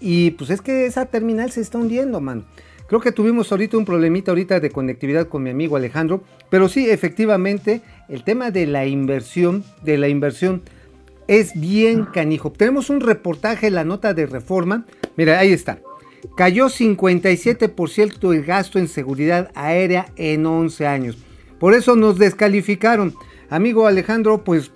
[0.00, 2.44] Y pues es que esa terminal se está hundiendo, mano.
[2.86, 6.90] Creo que tuvimos ahorita un problemita ahorita de conectividad con mi amigo Alejandro, pero sí,
[6.90, 10.62] efectivamente, el tema de la inversión, de la inversión
[11.26, 12.52] es bien canijo.
[12.52, 14.84] Tenemos un reportaje en la nota de reforma.
[15.16, 15.78] Mira, ahí está.
[16.36, 21.18] Cayó 57% el gasto en seguridad aérea en 11 años.
[21.58, 23.14] Por eso nos descalificaron.
[23.48, 24.72] Amigo Alejandro, pues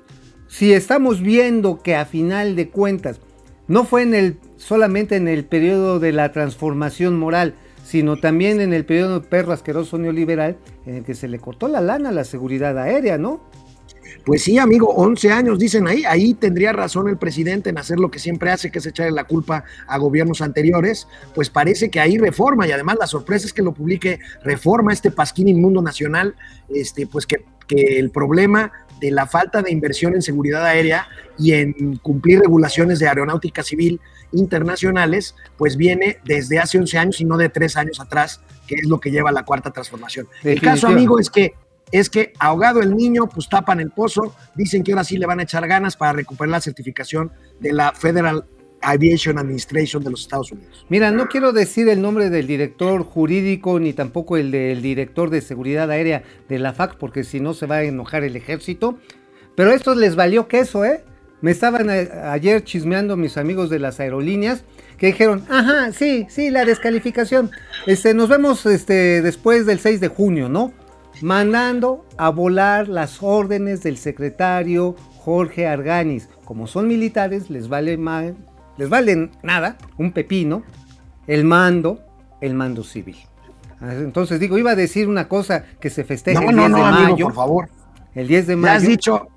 [0.46, 3.20] si estamos viendo que a final de cuentas
[3.66, 7.54] no fue en el solamente en el periodo de la transformación moral,
[7.88, 11.80] sino también en el periodo perro asqueroso neoliberal en el que se le cortó la
[11.80, 13.40] lana a la seguridad aérea, ¿no?
[14.24, 18.10] Pues sí, amigo, 11 años dicen ahí, ahí tendría razón el presidente en hacer lo
[18.10, 22.18] que siempre hace, que es echarle la culpa a gobiernos anteriores, pues parece que ahí
[22.18, 26.34] reforma y además la sorpresa es que lo publique reforma este pasquín inmundo nacional,
[26.68, 31.52] este, pues que, que el problema de la falta de inversión en seguridad aérea y
[31.52, 34.00] en cumplir regulaciones de aeronáutica civil
[34.32, 38.86] internacionales, pues viene desde hace 11 años y no de tres años atrás, que es
[38.86, 40.28] lo que lleva a la cuarta transformación.
[40.42, 41.54] El caso, amigo, es que
[41.92, 45.40] es que ahogado el niño, pues tapan el pozo, dicen que ahora sí le van
[45.40, 48.44] a echar ganas para recuperar la certificación de la Federal
[48.80, 50.86] Aviation Administration de los Estados Unidos.
[50.88, 55.40] Mira, no quiero decir el nombre del director jurídico ni tampoco el del director de
[55.40, 58.98] seguridad aérea de la FAC, porque si no se va a enojar el ejército.
[59.56, 61.02] Pero a estos les valió queso, ¿eh?
[61.40, 64.64] Me estaban ayer chismeando mis amigos de las aerolíneas
[64.98, 67.50] que dijeron, ajá, sí, sí, la descalificación.
[67.86, 70.72] Este, nos vemos este, después del 6 de junio, ¿no?
[71.22, 76.28] Mandando a volar las órdenes del secretario Jorge Arganis.
[76.44, 78.32] Como son militares, les vale ma-
[78.76, 80.62] les vale nada, un pepino,
[81.26, 82.00] el mando,
[82.40, 83.16] el mando civil.
[83.80, 86.80] Entonces digo, iba a decir una cosa que se festeja No, el no, 10 de
[86.80, 87.24] no, amigo, mayo.
[87.26, 87.68] por favor.
[88.14, 88.72] El 10 de Ya mayo.
[88.74, 89.28] has dicho,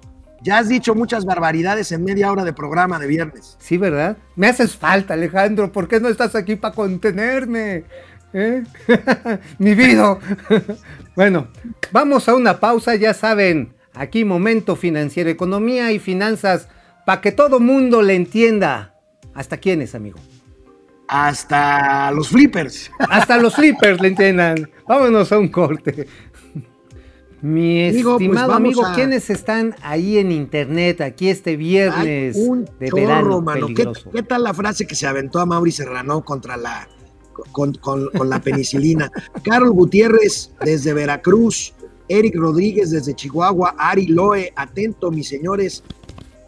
[0.41, 3.57] ya has dicho muchas barbaridades en media hora de programa de viernes.
[3.59, 4.17] Sí, ¿verdad?
[4.35, 5.71] Me haces falta, Alejandro.
[5.71, 7.83] ¿Por qué no estás aquí para contenerme?
[8.33, 8.63] ¿Eh?
[9.59, 10.17] Mi vida.
[11.15, 11.47] bueno,
[11.91, 12.95] vamos a una pausa.
[12.95, 16.67] Ya saben, aquí momento financiero, economía y finanzas,
[17.05, 18.95] para que todo mundo le entienda.
[19.33, 20.19] ¿Hasta quiénes, amigo?
[21.07, 22.89] Hasta los flippers.
[22.99, 24.69] Hasta los flippers le entiendan.
[24.87, 26.07] Vámonos a un corte.
[27.41, 32.43] Mi Amigo, pues estimado amigo, a- ¿quiénes están ahí en internet aquí este viernes Ay,
[32.47, 33.67] un de chorro, verano mano.
[33.75, 36.87] ¿Qué, qué tal la frase que se aventó a Mauri Serrano contra la
[37.51, 39.11] con, con- con la penicilina?
[39.43, 41.73] Carol Gutiérrez desde Veracruz.
[42.07, 45.81] Eric Rodríguez desde Chihuahua, Ari Loe, atento, mis señores.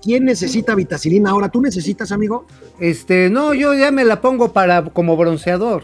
[0.02, 1.48] ¿Quién necesita vitacilina ahora?
[1.48, 2.46] ¿Tú necesitas, amigo?
[2.80, 5.84] Este, no, yo ya me la pongo para como bronceador.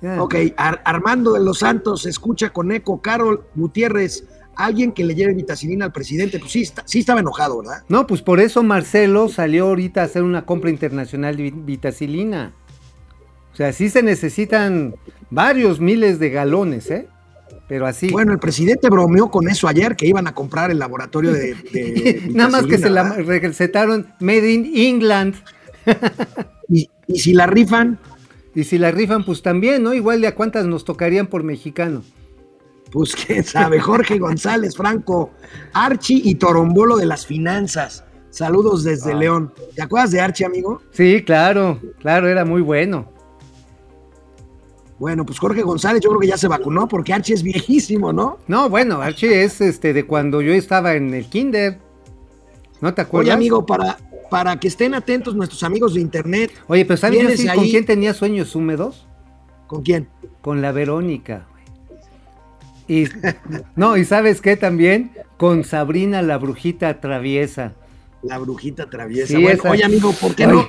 [0.00, 0.22] Ya.
[0.22, 3.00] Ok, Ar- Armando de los Santos, escucha con eco.
[3.00, 6.38] Carol Gutiérrez, alguien que le lleve vitacilina al presidente.
[6.38, 7.82] Pues sí, está- sí estaba enojado, ¿verdad?
[7.88, 12.52] No, pues por eso Marcelo salió ahorita a hacer una compra internacional de vi- vitacilina.
[13.54, 14.94] O sea, sí se necesitan
[15.30, 17.06] varios miles de galones, ¿eh?
[17.68, 18.10] Pero así.
[18.10, 21.54] Bueno, el presidente bromeó con eso ayer, que iban a comprar el laboratorio de.
[21.72, 25.34] de Nada más que se la recetaron Made in England.
[26.68, 27.98] Y, y si la rifan,
[28.54, 29.92] Y si la rifan, pues también, ¿no?
[29.92, 32.02] Igual de a cuántas nos tocarían por mexicano.
[32.90, 33.80] pues quién sabe.
[33.80, 35.30] Jorge González Franco,
[35.74, 38.04] Archie y Torombolo de las finanzas.
[38.30, 39.16] Saludos desde Ah.
[39.16, 39.52] León.
[39.76, 40.80] ¿Te acuerdas de Archie, amigo?
[40.90, 43.12] Sí, claro, claro, era muy bueno.
[44.98, 48.38] Bueno, pues Jorge González, yo creo que ya se vacunó porque Archie es viejísimo, ¿no?
[48.46, 51.78] No, bueno, Archie es este de cuando yo estaba en el kinder.
[52.80, 53.28] ¿No te acuerdas?
[53.28, 53.98] Oye, amigo, para,
[54.30, 57.64] para que estén atentos nuestros amigos de internet, Oye, pero ¿sabes yo ¿Tienes sí con
[57.64, 59.06] quién tenía sueños húmedos?
[59.66, 60.08] ¿con quién?
[60.40, 61.46] Con la Verónica.
[62.86, 63.06] Y
[63.76, 65.12] no, y ¿sabes qué también?
[65.36, 67.72] Con Sabrina la brujita traviesa.
[68.22, 69.28] La brujita traviesa.
[69.28, 69.70] Sí, Bueno, esa.
[69.70, 70.66] oye, amigo, ¿por qué, no,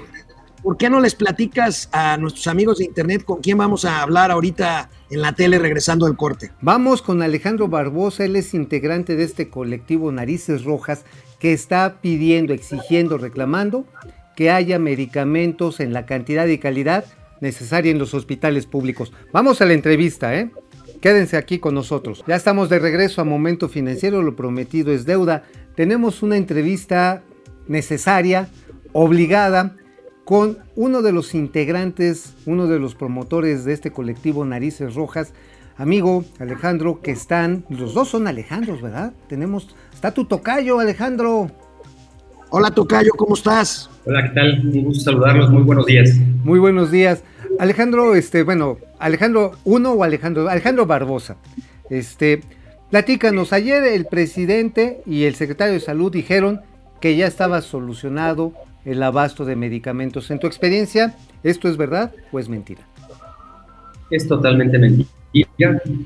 [0.66, 4.32] ¿por qué no les platicas a nuestros amigos de internet con quién vamos a hablar
[4.32, 6.54] ahorita en la tele regresando del corte?
[6.60, 11.06] Vamos con Alejandro Barbosa, él es integrante de este colectivo Narices Rojas
[11.38, 13.86] que está pidiendo, exigiendo, reclamando
[14.36, 17.06] que haya medicamentos en la cantidad y calidad
[17.42, 19.14] necesaria en los hospitales públicos.
[19.32, 20.50] Vamos a la entrevista, ¿eh?
[21.00, 22.24] Quédense aquí con nosotros.
[22.26, 25.44] Ya estamos de regreso a Momento Financiero, lo prometido es deuda.
[25.76, 27.22] Tenemos una entrevista
[27.68, 28.50] necesaria,
[28.94, 29.76] obligada,
[30.26, 35.34] con uno de los integrantes, uno de los promotores de este colectivo Narices Rojas,
[35.78, 39.14] amigo Alejandro, que están, los dos son Alejandros, ¿verdad?
[39.30, 41.52] Tenemos, está tu tocayo, Alejandro.
[42.50, 43.90] Hola, Tocayo, ¿cómo estás?
[44.06, 44.62] Hola, ¿qué tal?
[44.66, 46.16] Un gusto saludarlos, muy buenos días.
[46.44, 47.24] Muy buenos días.
[47.60, 51.38] Alejandro, este, bueno, Alejandro 1 o Alejandro, Alejandro Barbosa.
[51.90, 52.42] Este,
[52.90, 56.62] platícanos, ayer el presidente y el secretario de salud dijeron
[57.00, 58.54] que ya estaba solucionado
[58.86, 60.32] el abasto de medicamentos.
[60.32, 62.88] En tu experiencia, ¿esto es verdad o es mentira?
[64.10, 65.10] Es totalmente mentira.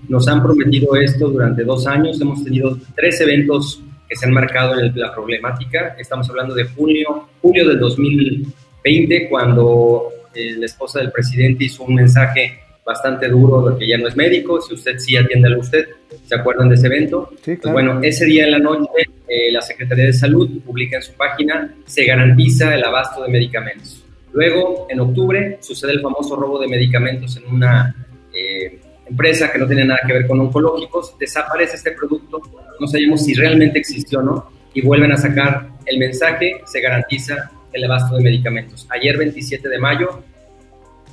[0.07, 2.19] Nos han prometido esto durante dos años.
[2.19, 5.95] Hemos tenido tres eventos que se han marcado en la problemática.
[5.99, 11.95] Estamos hablando de junio, julio del 2020, cuando eh, la esposa del presidente hizo un
[11.95, 12.59] mensaje
[12.89, 15.87] bastante duro de que ya no es médico, si usted sí atiéndalo usted.
[16.25, 17.29] ¿Se acuerdan de ese evento?
[17.43, 18.89] Sí, Pues bueno, ese día en la noche,
[19.27, 24.03] eh, la Secretaría de Salud publica en su página, se garantiza el abasto de medicamentos.
[24.33, 27.95] Luego, en octubre, sucede el famoso robo de medicamentos en una
[28.33, 32.41] eh, empresa que no tiene nada que ver con oncológicos, desaparece este producto,
[32.79, 37.51] no sabemos si realmente existió o no, y vuelven a sacar el mensaje, se garantiza
[37.71, 38.87] el abasto de medicamentos.
[38.89, 40.23] Ayer, 27 de mayo,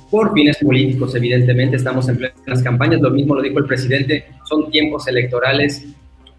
[0.09, 4.69] por fines políticos, evidentemente, estamos en plenas campañas, lo mismo lo dijo el presidente, son
[4.71, 5.85] tiempos electorales,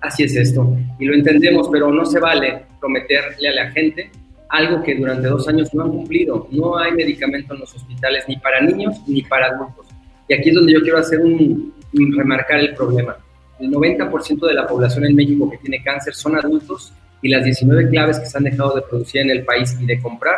[0.00, 4.11] así es esto, y lo entendemos, pero no se vale prometerle a la gente
[4.48, 6.48] algo que durante dos años no han cumplido.
[6.50, 9.87] No hay medicamento en los hospitales ni para niños ni para adultos.
[10.28, 13.16] Y aquí es donde yo quiero hacer un, remarcar el problema.
[13.59, 17.90] El 90% de la población en México que tiene cáncer son adultos y las 19
[17.90, 20.37] claves que se han dejado de producir en el país y de comprar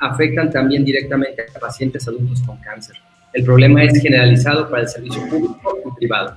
[0.00, 2.96] afectan también directamente a pacientes adultos con cáncer.
[3.32, 6.36] El problema es generalizado para el servicio público y privado.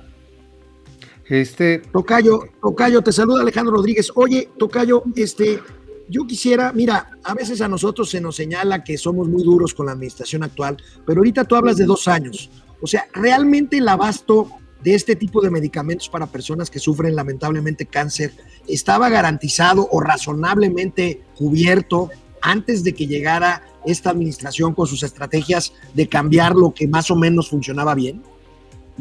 [1.28, 4.12] Este, Tocayo, Tocayo, te saluda Alejandro Rodríguez.
[4.14, 5.60] Oye, Tocayo, este,
[6.08, 9.86] yo quisiera, mira, a veces a nosotros se nos señala que somos muy duros con
[9.86, 12.50] la administración actual, pero ahorita tú hablas de dos años.
[12.80, 14.50] O sea, ¿realmente el abasto
[14.82, 18.32] de este tipo de medicamentos para personas que sufren lamentablemente cáncer
[18.66, 22.10] estaba garantizado o razonablemente cubierto
[22.42, 27.16] antes de que llegara esta administración con sus estrategias de cambiar lo que más o
[27.16, 28.22] menos funcionaba bien?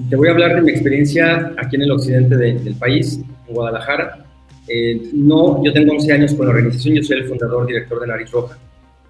[0.09, 3.53] Te voy a hablar de mi experiencia aquí en el occidente de- del país, en
[3.53, 4.25] Guadalajara.
[4.67, 8.07] Eh, no, yo tengo 11 años con la organización, yo soy el fundador, director de
[8.07, 8.57] Nariz Roja,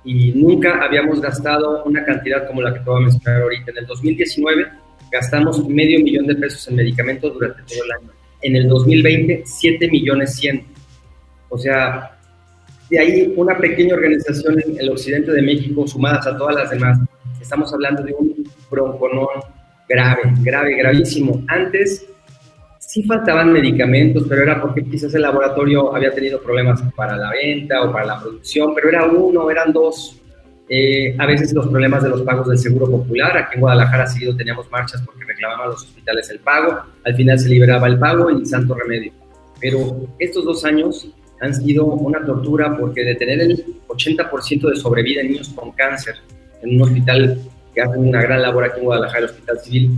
[0.04, 3.72] y nunca habíamos gastado una cantidad como la que te voy a mencionar ahorita.
[3.72, 4.67] En el 2019
[5.12, 8.10] gastamos medio millón de pesos en medicamentos durante todo el año.
[8.41, 10.65] En el 2020, 7 millones 100.
[11.50, 12.17] O sea,
[12.92, 17.00] de ahí una pequeña organización en el occidente de México, sumadas a todas las demás,
[17.42, 19.27] estamos hablando de un bronconón
[19.87, 21.42] grave, grave, gravísimo.
[21.48, 22.06] Antes
[22.79, 27.81] sí faltaban medicamentos, pero era porque quizás el laboratorio había tenido problemas para la venta
[27.81, 30.17] o para la producción, pero era uno, eran dos.
[30.67, 33.37] Eh, a veces los problemas de los pagos del Seguro Popular.
[33.37, 36.77] Aquí en Guadalajara seguido teníamos marchas porque reclamaban los hospitales el pago.
[37.06, 39.13] Al final se liberaba el pago y santo remedio.
[39.62, 41.10] Pero estos dos años
[41.42, 46.15] han sido una tortura porque de tener el 80% de sobrevida en niños con cáncer
[46.62, 47.42] en un hospital
[47.73, 49.92] que hace una gran labor aquí en Guadalajara, el Hospital Civil,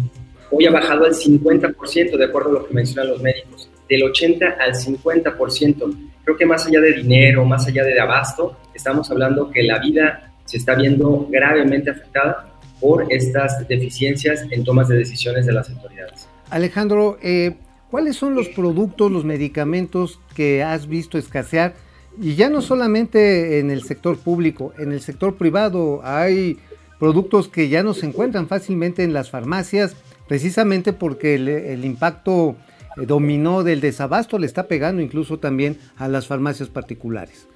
[0.52, 4.58] hoy ha bajado al 50%, de acuerdo a lo que mencionan los médicos, del 80
[4.60, 6.10] al 50%.
[6.24, 10.32] Creo que más allá de dinero, más allá de abasto, estamos hablando que la vida
[10.46, 16.28] se está viendo gravemente afectada por estas deficiencias en tomas de decisiones de las autoridades.
[16.50, 17.56] Alejandro, eh,
[17.94, 21.76] ¿cuáles son los productos, los medicamentos que has visto escasear?
[22.20, 26.58] Y ya no solamente en el sector público, en el sector privado hay
[27.00, 29.96] productos que ya no se encuentran fácilmente en las farmacias,
[30.28, 32.56] precisamente porque el, impacto
[32.98, 37.48] eh, dominó del desabasto le está pegando incluso también a las farmacias particulares.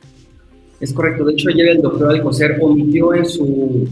[0.79, 3.87] Es correcto, de hecho ayer el doctor Alcocer omitió en su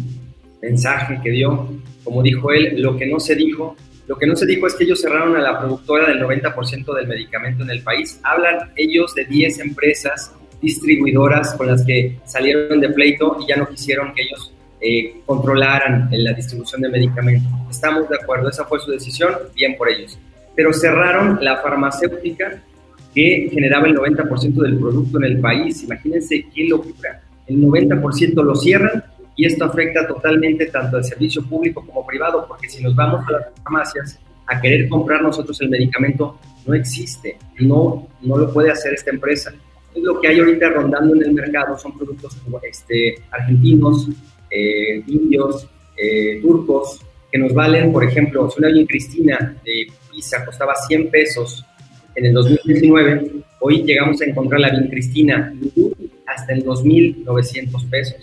[0.61, 1.69] mensaje que dio,
[2.03, 3.75] como dijo él, lo que no se dijo.
[4.07, 7.07] Lo que no se dijo es que ellos cerraron a la productora del 90% del
[7.07, 8.19] medicamento en el país.
[8.23, 10.31] Hablan ellos de 10 empresas
[10.61, 16.09] distribuidoras con las que salieron de pleito y ya no quisieron que ellos eh, controlaran
[16.11, 17.51] la distribución de medicamentos.
[17.69, 20.19] Estamos de acuerdo, esa fue su decisión, bien por ellos.
[20.55, 22.61] Pero cerraron la farmacéutica
[23.13, 25.83] que generaba el 90% del producto en el país.
[25.83, 27.21] Imagínense qué locura.
[27.47, 29.03] El 90% lo cierran
[29.35, 33.31] y esto afecta totalmente tanto al servicio público como privado, porque si nos vamos a
[33.31, 38.93] las farmacias a querer comprar nosotros el medicamento, no existe, no, no lo puede hacer
[38.93, 39.53] esta empresa.
[39.93, 44.09] Es lo que hay ahorita rondando en el mercado, son productos este, argentinos,
[44.49, 45.67] eh, indios,
[45.97, 51.09] eh, turcos, que nos valen, por ejemplo, si una bien Cristina de Pisa costaba 100
[51.09, 51.65] pesos
[52.15, 55.53] en el 2019, hoy llegamos a encontrar la bien Cristina
[56.35, 58.15] hasta en 2.900 pesos.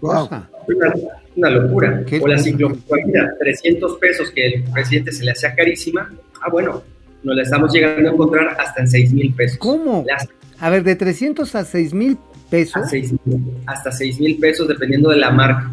[0.00, 0.28] Wow.
[0.68, 0.94] Una,
[1.36, 2.04] una locura.
[2.20, 6.10] O la ciclopamida, 300 pesos que el presidente se le hacía carísima.
[6.42, 6.82] Ah, bueno,
[7.22, 9.58] nos la estamos llegando a encontrar hasta en 6 mil pesos.
[9.58, 10.04] ¿Cómo?
[10.58, 12.18] a ver, de 300 a 6 mil
[12.50, 12.82] pesos.
[13.66, 15.70] hasta 6 mil pesos dependiendo de la marca.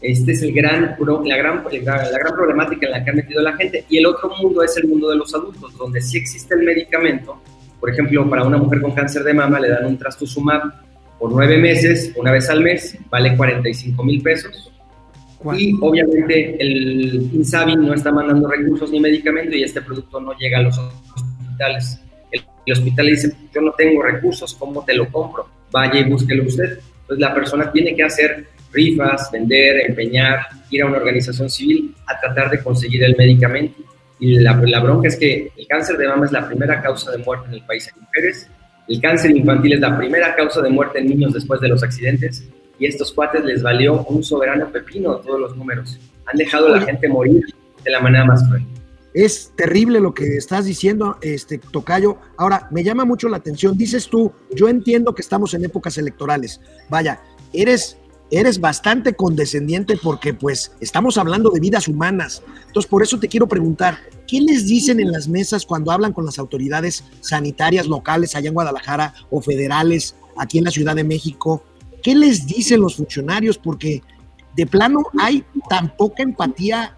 [0.00, 3.54] Este es el gran, la, gran, la, gran problemática en la que ha metido la
[3.56, 3.84] gente.
[3.90, 7.38] Y el otro mundo es el mundo de los adultos, donde sí existe el medicamento.
[7.78, 10.89] Por ejemplo, para una mujer con cáncer de mama le dan un trastuzumab
[11.20, 14.72] por nueve meses, una vez al mes, vale 45 mil pesos.
[15.56, 20.58] Y obviamente el INSABI no está mandando recursos ni medicamento y este producto no llega
[20.58, 22.00] a los hospitales.
[22.32, 25.46] El, el hospital le dice, yo no tengo recursos, ¿cómo te lo compro?
[25.70, 26.78] Vaya y búsquelo usted.
[27.02, 30.40] Entonces la persona tiene que hacer rifas, vender, empeñar,
[30.70, 33.82] ir a una organización civil a tratar de conseguir el medicamento.
[34.18, 37.18] Y la, la, bronca es que el cáncer de mama es la primera causa de
[37.18, 38.48] muerte en el país en mujeres,
[38.88, 42.44] el cáncer infantil es la primera causa de muerte en niños después de los accidentes,
[42.78, 45.98] y estos cuates les valió un soberano pepino todos los números.
[46.26, 47.44] Han dejado a la gente morir
[47.84, 48.64] de la manera más cruel.
[49.12, 52.18] Es terrible lo que estás diciendo, este Tocayo.
[52.36, 53.76] Ahora, me llama mucho la atención.
[53.76, 56.60] Dices tú, yo entiendo que estamos en épocas electorales.
[56.88, 57.20] Vaya,
[57.52, 57.98] eres
[58.30, 62.42] eres bastante condescendiente porque pues estamos hablando de vidas humanas.
[62.66, 66.24] Entonces, por eso te quiero preguntar, ¿qué les dicen en las mesas cuando hablan con
[66.24, 71.64] las autoridades sanitarias locales allá en Guadalajara o federales aquí en la Ciudad de México?
[72.02, 73.58] ¿Qué les dicen los funcionarios?
[73.58, 74.02] Porque
[74.56, 76.96] de plano hay tan poca empatía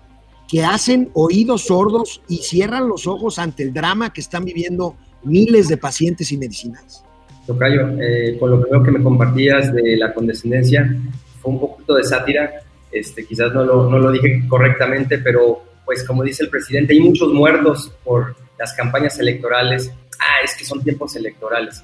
[0.49, 5.69] que hacen oídos sordos y cierran los ojos ante el drama que están viviendo miles
[5.69, 7.05] de pacientes y medicinas.
[7.47, 10.95] Tocayo, eh, con lo primero que me compartías de la condescendencia,
[11.43, 16.05] fue un poquito de sátira, este, quizás no lo, no lo dije correctamente, pero pues
[16.05, 19.93] como dice el presidente, hay muchos muertos por las campañas electorales.
[20.19, 21.83] Ah, es que son tiempos electorales.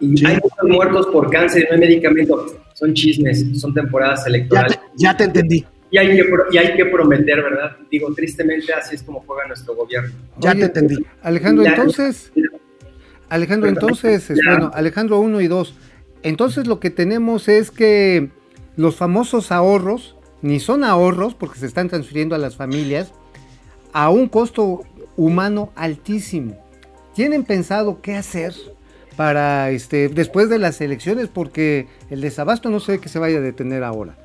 [0.00, 2.46] Y hay muchos muertos por cáncer no hay medicamento.
[2.74, 4.78] Son chismes, son temporadas electorales.
[4.96, 5.64] Ya te, entendí.
[5.90, 7.76] Y hay, que, y hay que prometer, ¿verdad?
[7.90, 10.14] Digo, tristemente así es como juega nuestro gobierno.
[10.38, 11.04] Ya te entendí.
[11.22, 12.32] Alejandro, entonces...
[13.30, 15.74] Alejandro, entonces, bueno, Alejandro 1 y 2.
[16.22, 18.30] Entonces lo que tenemos es que
[18.78, 23.12] los famosos ahorros, ni son ahorros porque se están transfiriendo a las familias,
[23.92, 24.82] a un costo
[25.16, 26.56] humano altísimo.
[27.12, 28.54] ¿Tienen pensado qué hacer
[29.16, 31.26] para este después de las elecciones?
[31.26, 34.16] Porque el desabasto no sé que se vaya a detener ahora.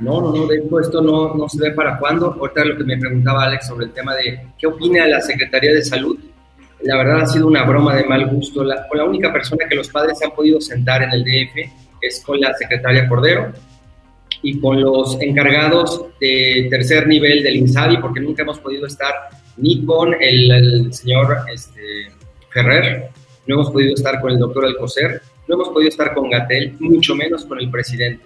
[0.00, 2.32] No, no, no, de hecho esto no, no se ve para cuándo.
[2.32, 5.84] Ahorita lo que me preguntaba Alex sobre el tema de qué opina la Secretaría de
[5.84, 6.18] Salud
[6.82, 8.64] la verdad ha sido una broma de mal gusto.
[8.64, 12.20] La, la única persona que los padres se han podido sentar en el DF es
[12.26, 13.52] con la secretaria Cordero
[14.42, 19.14] y con los encargados de tercer nivel del INSABI, porque nunca hemos podido estar
[19.56, 22.10] ni con el, señor este,
[22.50, 23.08] Ferrer,
[23.46, 27.14] no hemos podido estar con el doctor Alcocer, no hemos podido estar con Gatel, mucho
[27.14, 28.24] menos con el presidente.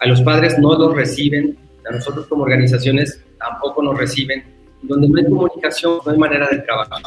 [0.00, 1.56] A los padres no los reciben,
[1.88, 4.44] a nosotros como organizaciones tampoco nos reciben,
[4.82, 7.00] donde no hay comunicación, no hay manera de trabajar.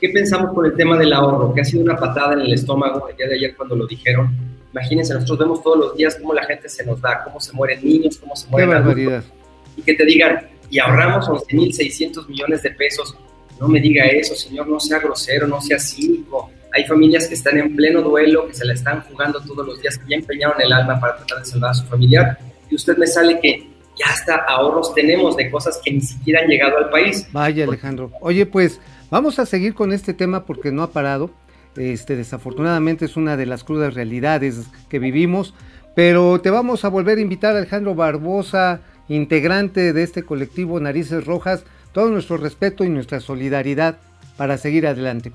[0.00, 1.52] ¿Qué pensamos con el tema del ahorro?
[1.52, 4.30] Que ha sido una patada en el estómago el día de ayer cuando lo dijeron.
[4.72, 7.82] Imagínense, nosotros vemos todos los días cómo la gente se nos da, cómo se mueren
[7.82, 9.12] niños, cómo se Qué mueren barbaridad.
[9.16, 9.32] adultos.
[9.76, 13.16] Y que te digan, y ahorramos 11.600 millones de pesos.
[13.60, 16.50] No me diga eso, señor, no sea grosero, no sea cínico.
[16.74, 19.98] Hay familias que están en pleno duelo, que se la están jugando todos los días,
[19.98, 22.38] que ya empeñaron el alma para tratar de salvar a su familiar.
[22.70, 23.66] Y usted me sale que
[23.98, 27.26] ya hasta ahorros tenemos de cosas que ni siquiera han llegado al país.
[27.32, 28.12] Vaya, Alejandro.
[28.20, 28.80] Oye, pues
[29.10, 31.30] vamos a seguir con este tema porque no ha parado.
[31.76, 35.54] Este, desafortunadamente es una de las crudas realidades que vivimos,
[35.94, 41.64] pero te vamos a volver a invitar, Alejandro Barbosa, integrante de este colectivo Narices Rojas,
[41.92, 43.98] todo nuestro respeto y nuestra solidaridad
[44.36, 45.32] para seguir adelante.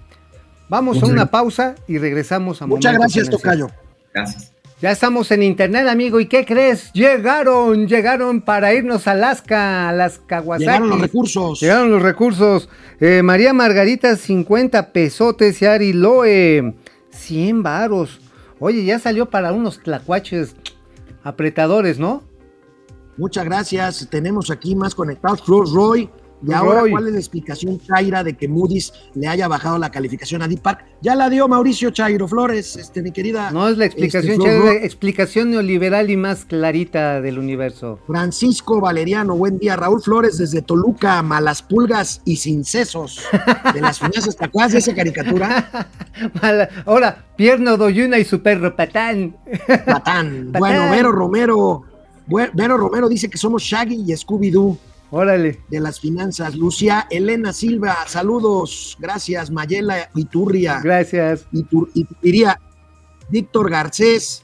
[0.69, 3.29] Vamos a una pausa y regresamos a Muchas gracias.
[3.29, 3.69] Tocayo.
[4.13, 4.52] Gracias.
[4.83, 6.19] Ya estamos en internet, amigo.
[6.19, 6.91] ¿Y qué crees?
[6.91, 10.65] Llegaron, llegaron para irnos a Alaska, a las Kawasaki.
[10.65, 11.61] Llegaron los recursos.
[11.61, 12.67] Llegaron los recursos.
[12.99, 15.61] Eh, María Margarita, 50 pesotes.
[15.61, 16.75] Y Ari Loe,
[17.11, 18.19] 100 varos.
[18.59, 20.57] Oye, ya salió para unos tlacuaches
[21.23, 22.21] apretadores, ¿no?
[23.15, 24.05] Muchas gracias.
[24.11, 25.41] Tenemos aquí más conectados.
[25.43, 26.09] Flor Roy.
[26.45, 26.91] Y ahora, Roy.
[26.91, 30.61] ¿cuál es la explicación, Chaira, de que Moody's le haya bajado la calificación a Deep
[30.61, 30.85] Park?
[31.01, 33.51] Ya la dio Mauricio Chairo Flores, este, mi querida.
[33.51, 37.99] No es la explicación, este, es la explicación neoliberal y más clarita del universo.
[38.07, 39.75] Francisco Valeriano, buen día.
[39.75, 43.21] Raúl Flores desde Toluca, malas pulgas y sin sesos.
[43.73, 45.89] De las finanzas, ¿te acuerdas de esa caricatura?
[46.41, 49.35] Mala- Ahora, Pierno Doyuna y su perro Patán.
[49.85, 49.85] Patán.
[49.85, 50.51] Patán.
[50.53, 51.83] Bueno, Vero Romero.
[52.27, 54.77] Vero Romero dice que somos Shaggy y Scooby-Doo
[55.15, 55.59] Órale.
[55.69, 56.55] de las finanzas.
[56.55, 58.97] Lucía Elena Silva, saludos.
[58.99, 59.51] Gracias.
[59.51, 60.79] Mayela Iturria.
[60.83, 61.45] Gracias.
[61.51, 62.59] Itur- Ituría.
[63.29, 64.43] Víctor Garcés.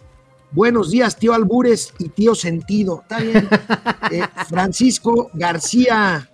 [0.52, 3.02] Buenos días, tío Albures y tío Sentido.
[3.02, 3.48] Está bien.
[4.12, 6.30] Eh, Francisco García.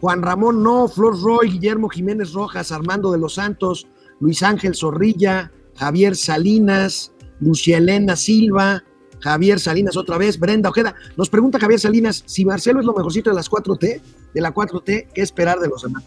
[0.00, 3.86] Juan Ramón No, Flor Roy, Guillermo Jiménez Rojas, Armando de los Santos,
[4.20, 8.84] Luis Ángel Zorrilla, Javier Salinas, Lucia Elena Silva,
[9.20, 10.94] Javier Salinas otra vez, Brenda Ojeda.
[11.16, 14.00] Nos pregunta Javier Salinas si Marcelo es lo mejorcito de las 4T,
[14.34, 16.04] de la 4T, ¿qué esperar de los demás?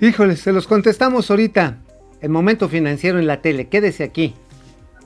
[0.00, 1.78] Híjole, se los contestamos ahorita.
[2.20, 3.68] El momento financiero en la tele.
[3.68, 4.34] Quédese aquí.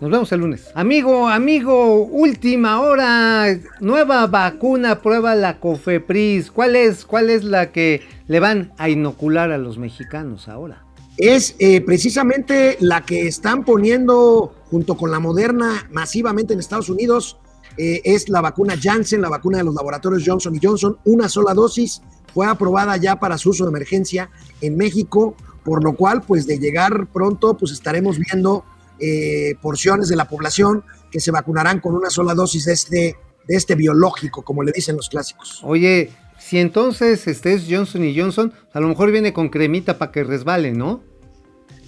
[0.00, 0.70] Nos vemos el lunes.
[0.74, 3.46] Amigo, amigo, última hora.
[3.80, 6.50] Nueva vacuna, prueba la Cofepris.
[6.50, 10.84] ¿Cuál es, cuál es la que le van a inocular a los mexicanos ahora?
[11.16, 17.36] es eh, precisamente la que están poniendo junto con la moderna masivamente en Estados Unidos.
[17.76, 22.02] eh, es la vacuna Janssen, la vacuna de los laboratorios Johnson Johnson, una sola dosis,
[22.34, 26.58] fue aprobada ya para su uso de emergencia en México, por lo cual, pues de
[26.58, 28.64] llegar pronto, pues estaremos viendo
[28.98, 33.16] eh, porciones de la población que se vacunarán con una sola dosis de este,
[33.46, 35.60] de este biológico, como le dicen los clásicos.
[35.62, 40.10] Oye, si entonces este es Johnson y Johnson, a lo mejor viene con cremita para
[40.12, 41.02] que resbale, ¿no?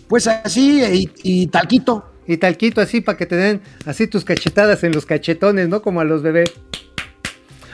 [0.09, 2.05] Pues así, y, y talquito.
[2.27, 5.83] Y talquito así para que te den así tus cachetadas en los cachetones, ¿no?
[5.83, 6.53] Como a los bebés.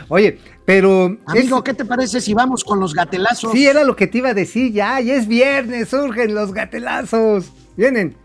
[0.09, 1.17] Oye, pero...
[1.27, 3.53] Amigo, es- ¿qué te parece si vamos con los gatelazos?
[3.53, 7.53] Sí, era lo que te iba a decir, ya, ya es viernes, surgen los gatelazos.
[7.77, 8.17] Vienen.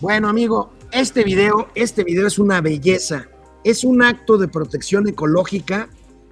[0.00, 3.26] Bueno, amigo, este video, este video es una belleza.
[3.64, 5.88] Es un acto de protección ecológica,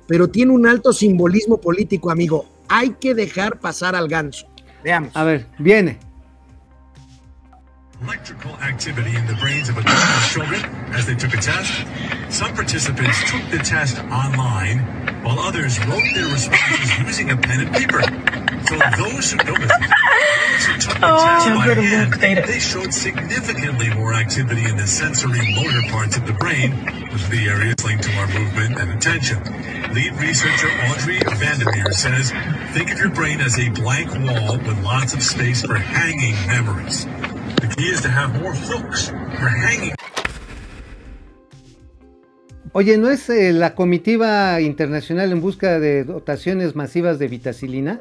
[0.09, 2.47] pero tiene un alto simbolismo político, amigo.
[2.69, 4.47] Hay que dejar pasar al ganso.
[4.83, 5.11] Veamos.
[5.15, 5.99] A ver, viene.
[8.03, 11.73] Electrical activity in the brains of a group of children as they took a test.
[12.31, 14.81] Some participants took the test online,
[15.23, 18.03] while others wrote their responses using a pen and paper.
[18.67, 21.25] So those who, no, those who took the oh.
[21.25, 26.35] test by hand, they showed significantly more activity in the sensory motor parts of the
[26.35, 26.73] brain,
[27.13, 29.39] which are the areas linked to our movement and attention.
[29.95, 32.31] Lead researcher Audrey Vandermeer says,
[32.75, 37.07] think of your brain as a blank wall with lots of space for hanging memories.
[42.73, 48.01] Oye, ¿no es eh, la comitiva internacional en busca de dotaciones masivas de vitacilina?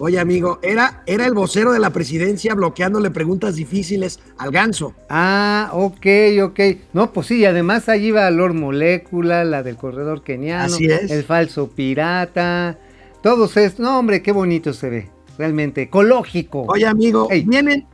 [0.00, 4.94] Oye, amigo, era, era el vocero de la presidencia bloqueándole preguntas difíciles al ganso.
[5.08, 6.06] Ah, ok,
[6.44, 6.60] ok.
[6.92, 11.10] No, pues sí, y además ahí iba Lord Molécula, la del corredor keniano, Así es.
[11.10, 12.78] el falso pirata,
[13.22, 13.80] todos estos.
[13.80, 16.62] No, hombre, qué bonito se ve, realmente, ecológico.
[16.68, 17.42] Oye, amigo, Ey.
[17.44, 17.86] vienen,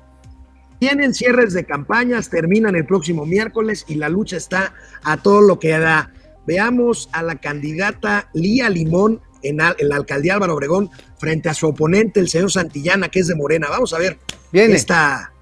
[0.80, 5.58] vienen cierres de campañas, terminan el próximo miércoles y la lucha está a todo lo
[5.58, 6.12] que da.
[6.46, 11.54] Veamos a la candidata Lía Limón en, al- en la alcaldía Álvaro Obregón frente a
[11.54, 13.68] su oponente, el señor Santillana, que es de Morena.
[13.70, 14.18] Vamos a ver
[14.52, 14.74] Viene.
[14.74, 15.32] esta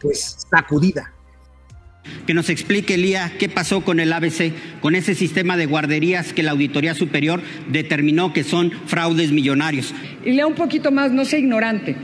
[0.00, 1.12] pues sacudida.
[2.26, 6.42] Que nos explique, Lía, qué pasó con el ABC, con ese sistema de guarderías que
[6.42, 7.40] la Auditoría Superior
[7.70, 9.94] determinó que son fraudes millonarios.
[10.24, 11.94] Y lea un poquito más, no sea ignorante.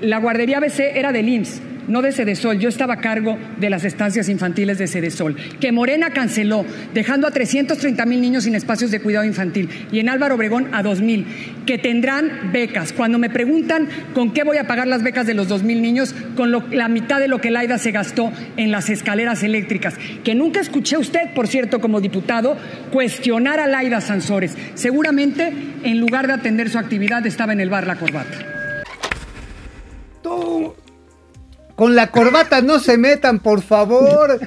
[0.00, 3.84] La guardería ABC era del IMSS no de Cedesol, yo estaba a cargo de las
[3.84, 6.64] estancias infantiles de Cedesol, que Morena canceló,
[6.94, 10.82] dejando a 330 mil niños sin espacios de cuidado infantil y en Álvaro Obregón a
[10.82, 11.26] 2 mil,
[11.66, 12.92] que tendrán becas.
[12.92, 16.14] Cuando me preguntan con qué voy a pagar las becas de los 2 mil niños,
[16.36, 20.34] con lo- la mitad de lo que Laida se gastó en las escaleras eléctricas, que
[20.34, 22.56] nunca escuché a usted, por cierto, como diputado,
[22.90, 24.56] cuestionar a Laida Sansores.
[24.74, 25.52] Seguramente,
[25.84, 28.38] en lugar de atender su actividad, estaba en el bar La Corbata.
[31.76, 34.38] Con la corbata no se metan, por favor.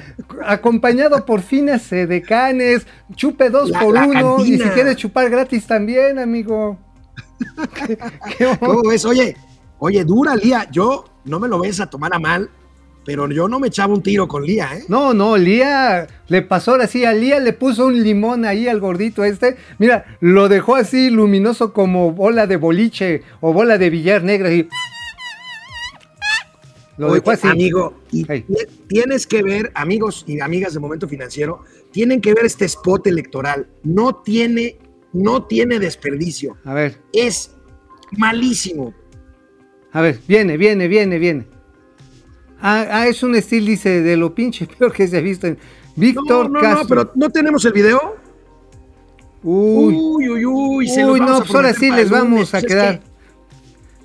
[0.44, 2.86] Acompañado por fines decanes.
[3.14, 4.44] Chupe dos La- por la uno.
[4.44, 6.78] Y si quieres chupar gratis también, amigo.
[7.74, 7.98] ¿Qué-
[8.38, 8.58] qué onda?
[8.58, 9.04] ¿Cómo ves?
[9.04, 9.36] Oye,
[9.78, 10.66] oye, dura Lía.
[10.70, 12.48] Yo no me lo ves a tomar a mal,
[13.04, 14.84] pero yo no me echaba un tiro con Lía, ¿eh?
[14.88, 18.80] No, no, Lía le pasó ahora sí, a Lía le puso un limón ahí al
[18.80, 19.56] gordito este.
[19.78, 24.48] Mira, lo dejó así luminoso como bola de boliche o bola de billar negra.
[24.48, 24.68] Así.
[26.98, 27.46] Lo Oye, así.
[27.46, 28.24] Amigo, y
[28.88, 33.66] tienes que ver, amigos y amigas de Momento Financiero, tienen que ver este spot electoral.
[33.82, 34.78] No tiene,
[35.12, 36.56] no tiene desperdicio.
[36.64, 37.50] A ver, Es
[38.12, 38.94] malísimo.
[39.92, 41.46] a ver, viene, viene, viene, viene.
[42.60, 45.54] Ah, ah, es un estilo, dice, de lo pinche peor que se ha visto en
[45.54, 45.60] No,
[45.96, 46.82] Víctor no, Castro.
[46.82, 48.16] no, pero ¿no tenemos el video?
[49.42, 50.88] Uy, Uy, uy, uy.
[50.88, 53.00] se uy, no, pues ahora sí les vamos a Es que- quedar.
[53.00, 53.15] no,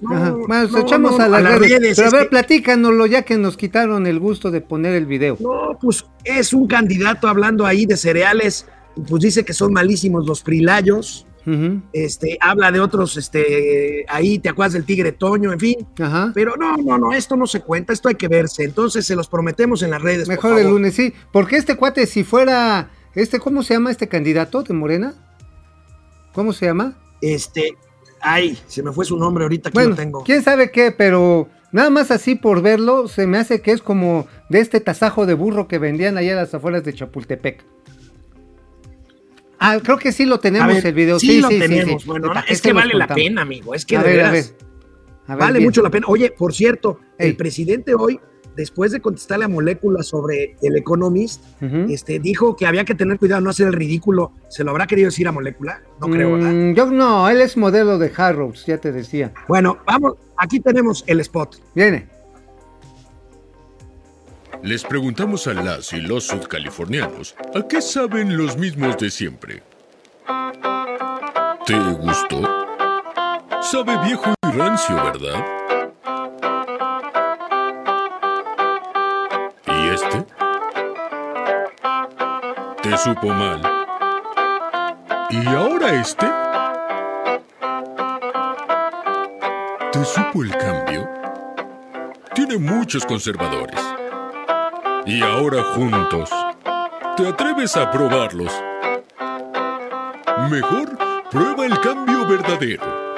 [0.10, 0.32] Ajá.
[0.32, 1.95] Bueno, nos no, echamos no, a las redes.
[1.97, 5.38] Pero a ver, que- platícanoslo ya que nos quitaron el gusto de poner el video.
[5.39, 8.68] No, pues es un candidato hablando ahí de cereales,
[9.08, 11.26] pues dice que son malísimos los prilayos,
[11.91, 16.32] este, habla de otros, este, ahí te acuerdas del tigre Toño, en fin, Ajá.
[16.36, 19.28] pero no, no, no, esto no se cuenta, esto hay que verse, entonces se los
[19.28, 20.28] prometemos en las redes.
[20.28, 21.14] Mejor el lunes, sí.
[21.32, 22.91] Porque este cuate, si fuera.
[23.16, 25.16] este ¿Cómo se llama este candidato de Morena?
[26.34, 26.97] ¿Cómo se llama?
[27.22, 27.72] Este,
[28.22, 30.24] ay, se me fue su nombre ahorita, Bueno, lo tengo.
[30.24, 34.28] quién sabe qué, pero nada más así por verlo, se me hace que es como
[34.49, 37.63] de este tasajo de burro que vendían allá a las afueras de Chapultepec.
[39.59, 41.19] Ah, creo que sí lo tenemos ver, el video.
[41.19, 42.07] sí, Sí, lo sí, tenemos, sí.
[42.07, 44.32] bueno, ¿Para qué es que vale la pena, amigo, es que a de ver, a
[44.32, 44.45] ver.
[45.28, 45.65] A ver, vale bien.
[45.67, 46.07] mucho la pena.
[46.09, 47.30] Oye, por cierto, Ey.
[47.30, 48.19] el presidente hoy,
[48.56, 51.43] después de contestarle a Molécula sobre el Economist,
[51.89, 54.32] este, dijo que había que tener cuidado, no hacer el ridículo.
[54.49, 55.82] ¿Se lo habrá querido decir a Molécula?
[55.99, 56.52] No creo, ¿verdad?
[56.52, 59.34] Mm, yo no, él es modelo de Harrods, ya te decía.
[59.47, 61.58] Bueno, vamos, aquí tenemos el spot.
[61.76, 62.08] Viene.
[64.64, 69.64] Les preguntamos a las y los sudcalifornianos a qué saben los mismos de siempre.
[71.66, 72.41] ¿Te gustó?
[73.62, 75.61] Sabe viejo y rancio, ¿verdad?
[79.93, 80.25] Este?
[82.81, 83.61] ¿Te supo mal?
[85.29, 86.27] ¿Y ahora este?
[89.91, 91.09] ¿Te supo el cambio?
[92.33, 93.79] Tiene muchos conservadores.
[95.05, 96.29] Y ahora juntos,
[97.17, 98.53] ¿te atreves a probarlos?
[100.49, 100.97] Mejor
[101.29, 103.11] prueba el cambio verdadero.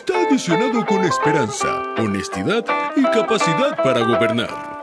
[0.00, 2.64] Está adicionado con esperanza, honestidad
[2.96, 4.80] y capacidad para gobernar.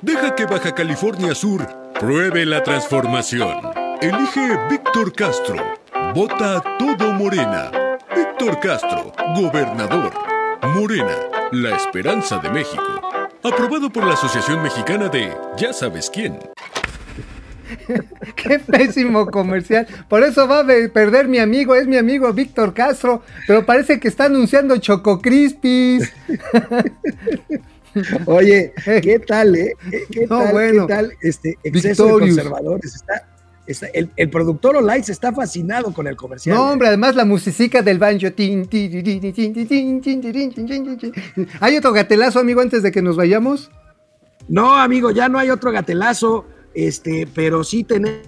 [0.00, 1.66] Deja que Baja California Sur
[1.98, 3.58] pruebe la transformación.
[4.00, 5.56] Elige Víctor Castro.
[6.14, 7.72] Vota todo Morena.
[8.14, 10.12] Víctor Castro, gobernador.
[10.72, 11.16] Morena,
[11.50, 13.00] la esperanza de México.
[13.42, 16.38] Aprobado por la Asociación Mexicana de Ya sabes quién.
[18.42, 19.86] Qué pésimo comercial.
[20.08, 24.08] Por eso va a perder mi amigo, es mi amigo Víctor Castro, pero parece que
[24.08, 26.12] está anunciando Choco Crispis.
[28.26, 28.72] Oye,
[29.02, 29.74] ¿qué tal, eh?
[30.10, 30.86] ¿Qué, No, tal, bueno.
[30.86, 32.36] qué tal este exceso Victorious.
[32.36, 32.94] de conservadores?
[32.94, 33.28] Está,
[33.66, 36.56] está- el, el productor Olights está fascinado con el comercial.
[36.56, 36.72] No, eh.
[36.72, 38.28] hombre, además la musiquita del banjo.
[41.60, 43.70] ¿Hay otro gatelazo, amigo, antes de que nos vayamos?
[44.48, 48.22] No, amigo, ya no hay otro gatelazo, este, pero sí tenemos,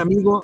[0.00, 0.42] amigo,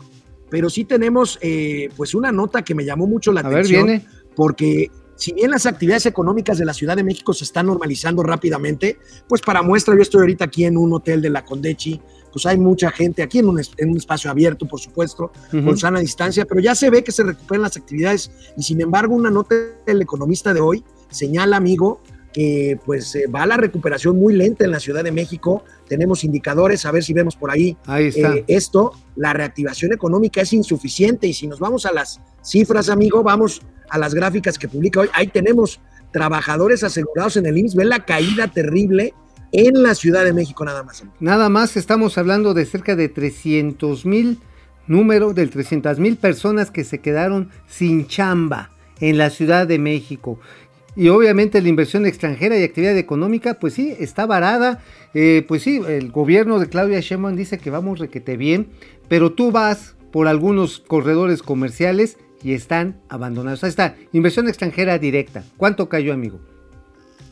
[0.51, 3.87] pero sí tenemos, eh, pues una nota que me llamó mucho la A ver, atención,
[3.87, 4.07] viene.
[4.35, 8.99] porque si bien las actividades económicas de la Ciudad de México se están normalizando rápidamente,
[9.29, 12.01] pues para muestra, yo estoy ahorita aquí en un hotel de la Condechi,
[12.33, 16.01] pues hay mucha gente aquí en un, en un espacio abierto, por supuesto, con sana
[16.01, 19.55] distancia, pero ya se ve que se recuperan las actividades y sin embargo una nota
[19.87, 22.01] del economista de hoy señala, amigo,
[22.33, 25.65] que pues eh, va la recuperación muy lenta en la Ciudad de México.
[25.89, 28.35] Tenemos indicadores, a ver si vemos por ahí, Ahí está.
[28.35, 28.93] eh, esto.
[29.17, 33.99] La reactivación económica es insuficiente y si nos vamos a las cifras, amigo, vamos a
[33.99, 35.09] las gráficas que publica hoy.
[35.13, 35.81] Ahí tenemos
[36.13, 37.75] trabajadores asegurados en el IMSS.
[37.75, 39.15] Ve la caída terrible
[39.53, 41.05] en la Ciudad de México nada más.
[41.21, 44.39] Nada más estamos hablando de cerca de 300 mil
[44.87, 48.71] número de 300 mil personas que se quedaron sin chamba
[49.01, 50.39] en la Ciudad de México.
[50.95, 54.83] Y obviamente la inversión extranjera y actividad económica, pues sí, está varada.
[55.15, 58.69] Eh, pues sí, el gobierno de Claudia Sheinbaum dice que vamos requete bien,
[59.09, 63.65] pero tú vas por algunos corredores comerciales y están abandonados.
[63.65, 65.45] Ahí está, inversión extranjera directa.
[65.57, 66.41] ¿Cuánto cayó, amigo?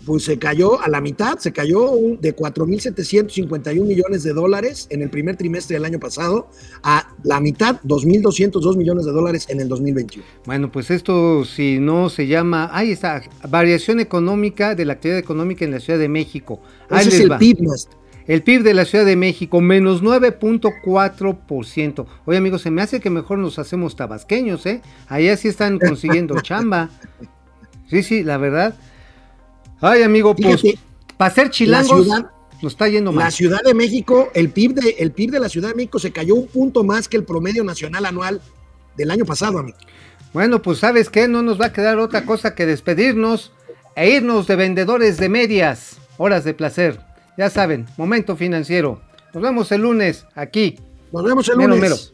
[0.05, 5.11] Pues se cayó a la mitad, se cayó de 4.751 millones de dólares en el
[5.11, 6.49] primer trimestre del año pasado
[6.83, 10.25] a la mitad, 2.202 millones de dólares en el 2021.
[10.47, 15.65] Bueno, pues esto si no se llama, ahí está, variación económica de la actividad económica
[15.65, 16.61] en la Ciudad de México.
[16.89, 17.59] Ahí Ese es el PIB,
[18.27, 22.07] El PIB de la Ciudad de México, menos 9.4%.
[22.25, 24.83] Oye, amigos, se me hace que mejor nos hacemos tabasqueños, ¿eh?
[25.09, 26.91] Allá sí están consiguiendo chamba.
[27.89, 28.75] Sí, sí, la verdad.
[29.81, 30.63] Ay, amigo, pues
[31.17, 32.07] para ser chilangos
[32.63, 33.25] nos está yendo mal.
[33.25, 36.13] La Ciudad de México, el PIB de, el PIB de la Ciudad de México se
[36.13, 38.41] cayó un punto más que el promedio nacional anual
[38.97, 39.79] del año pasado, amigo.
[40.33, 43.53] Bueno, pues sabes qué, no nos va a quedar otra cosa que despedirnos
[43.97, 45.97] e irnos de vendedores de medias.
[46.19, 47.01] Horas de placer.
[47.39, 49.01] Ya saben, momento financiero.
[49.33, 50.79] Nos vemos el lunes aquí.
[51.13, 52.13] Nos vemos el lunes.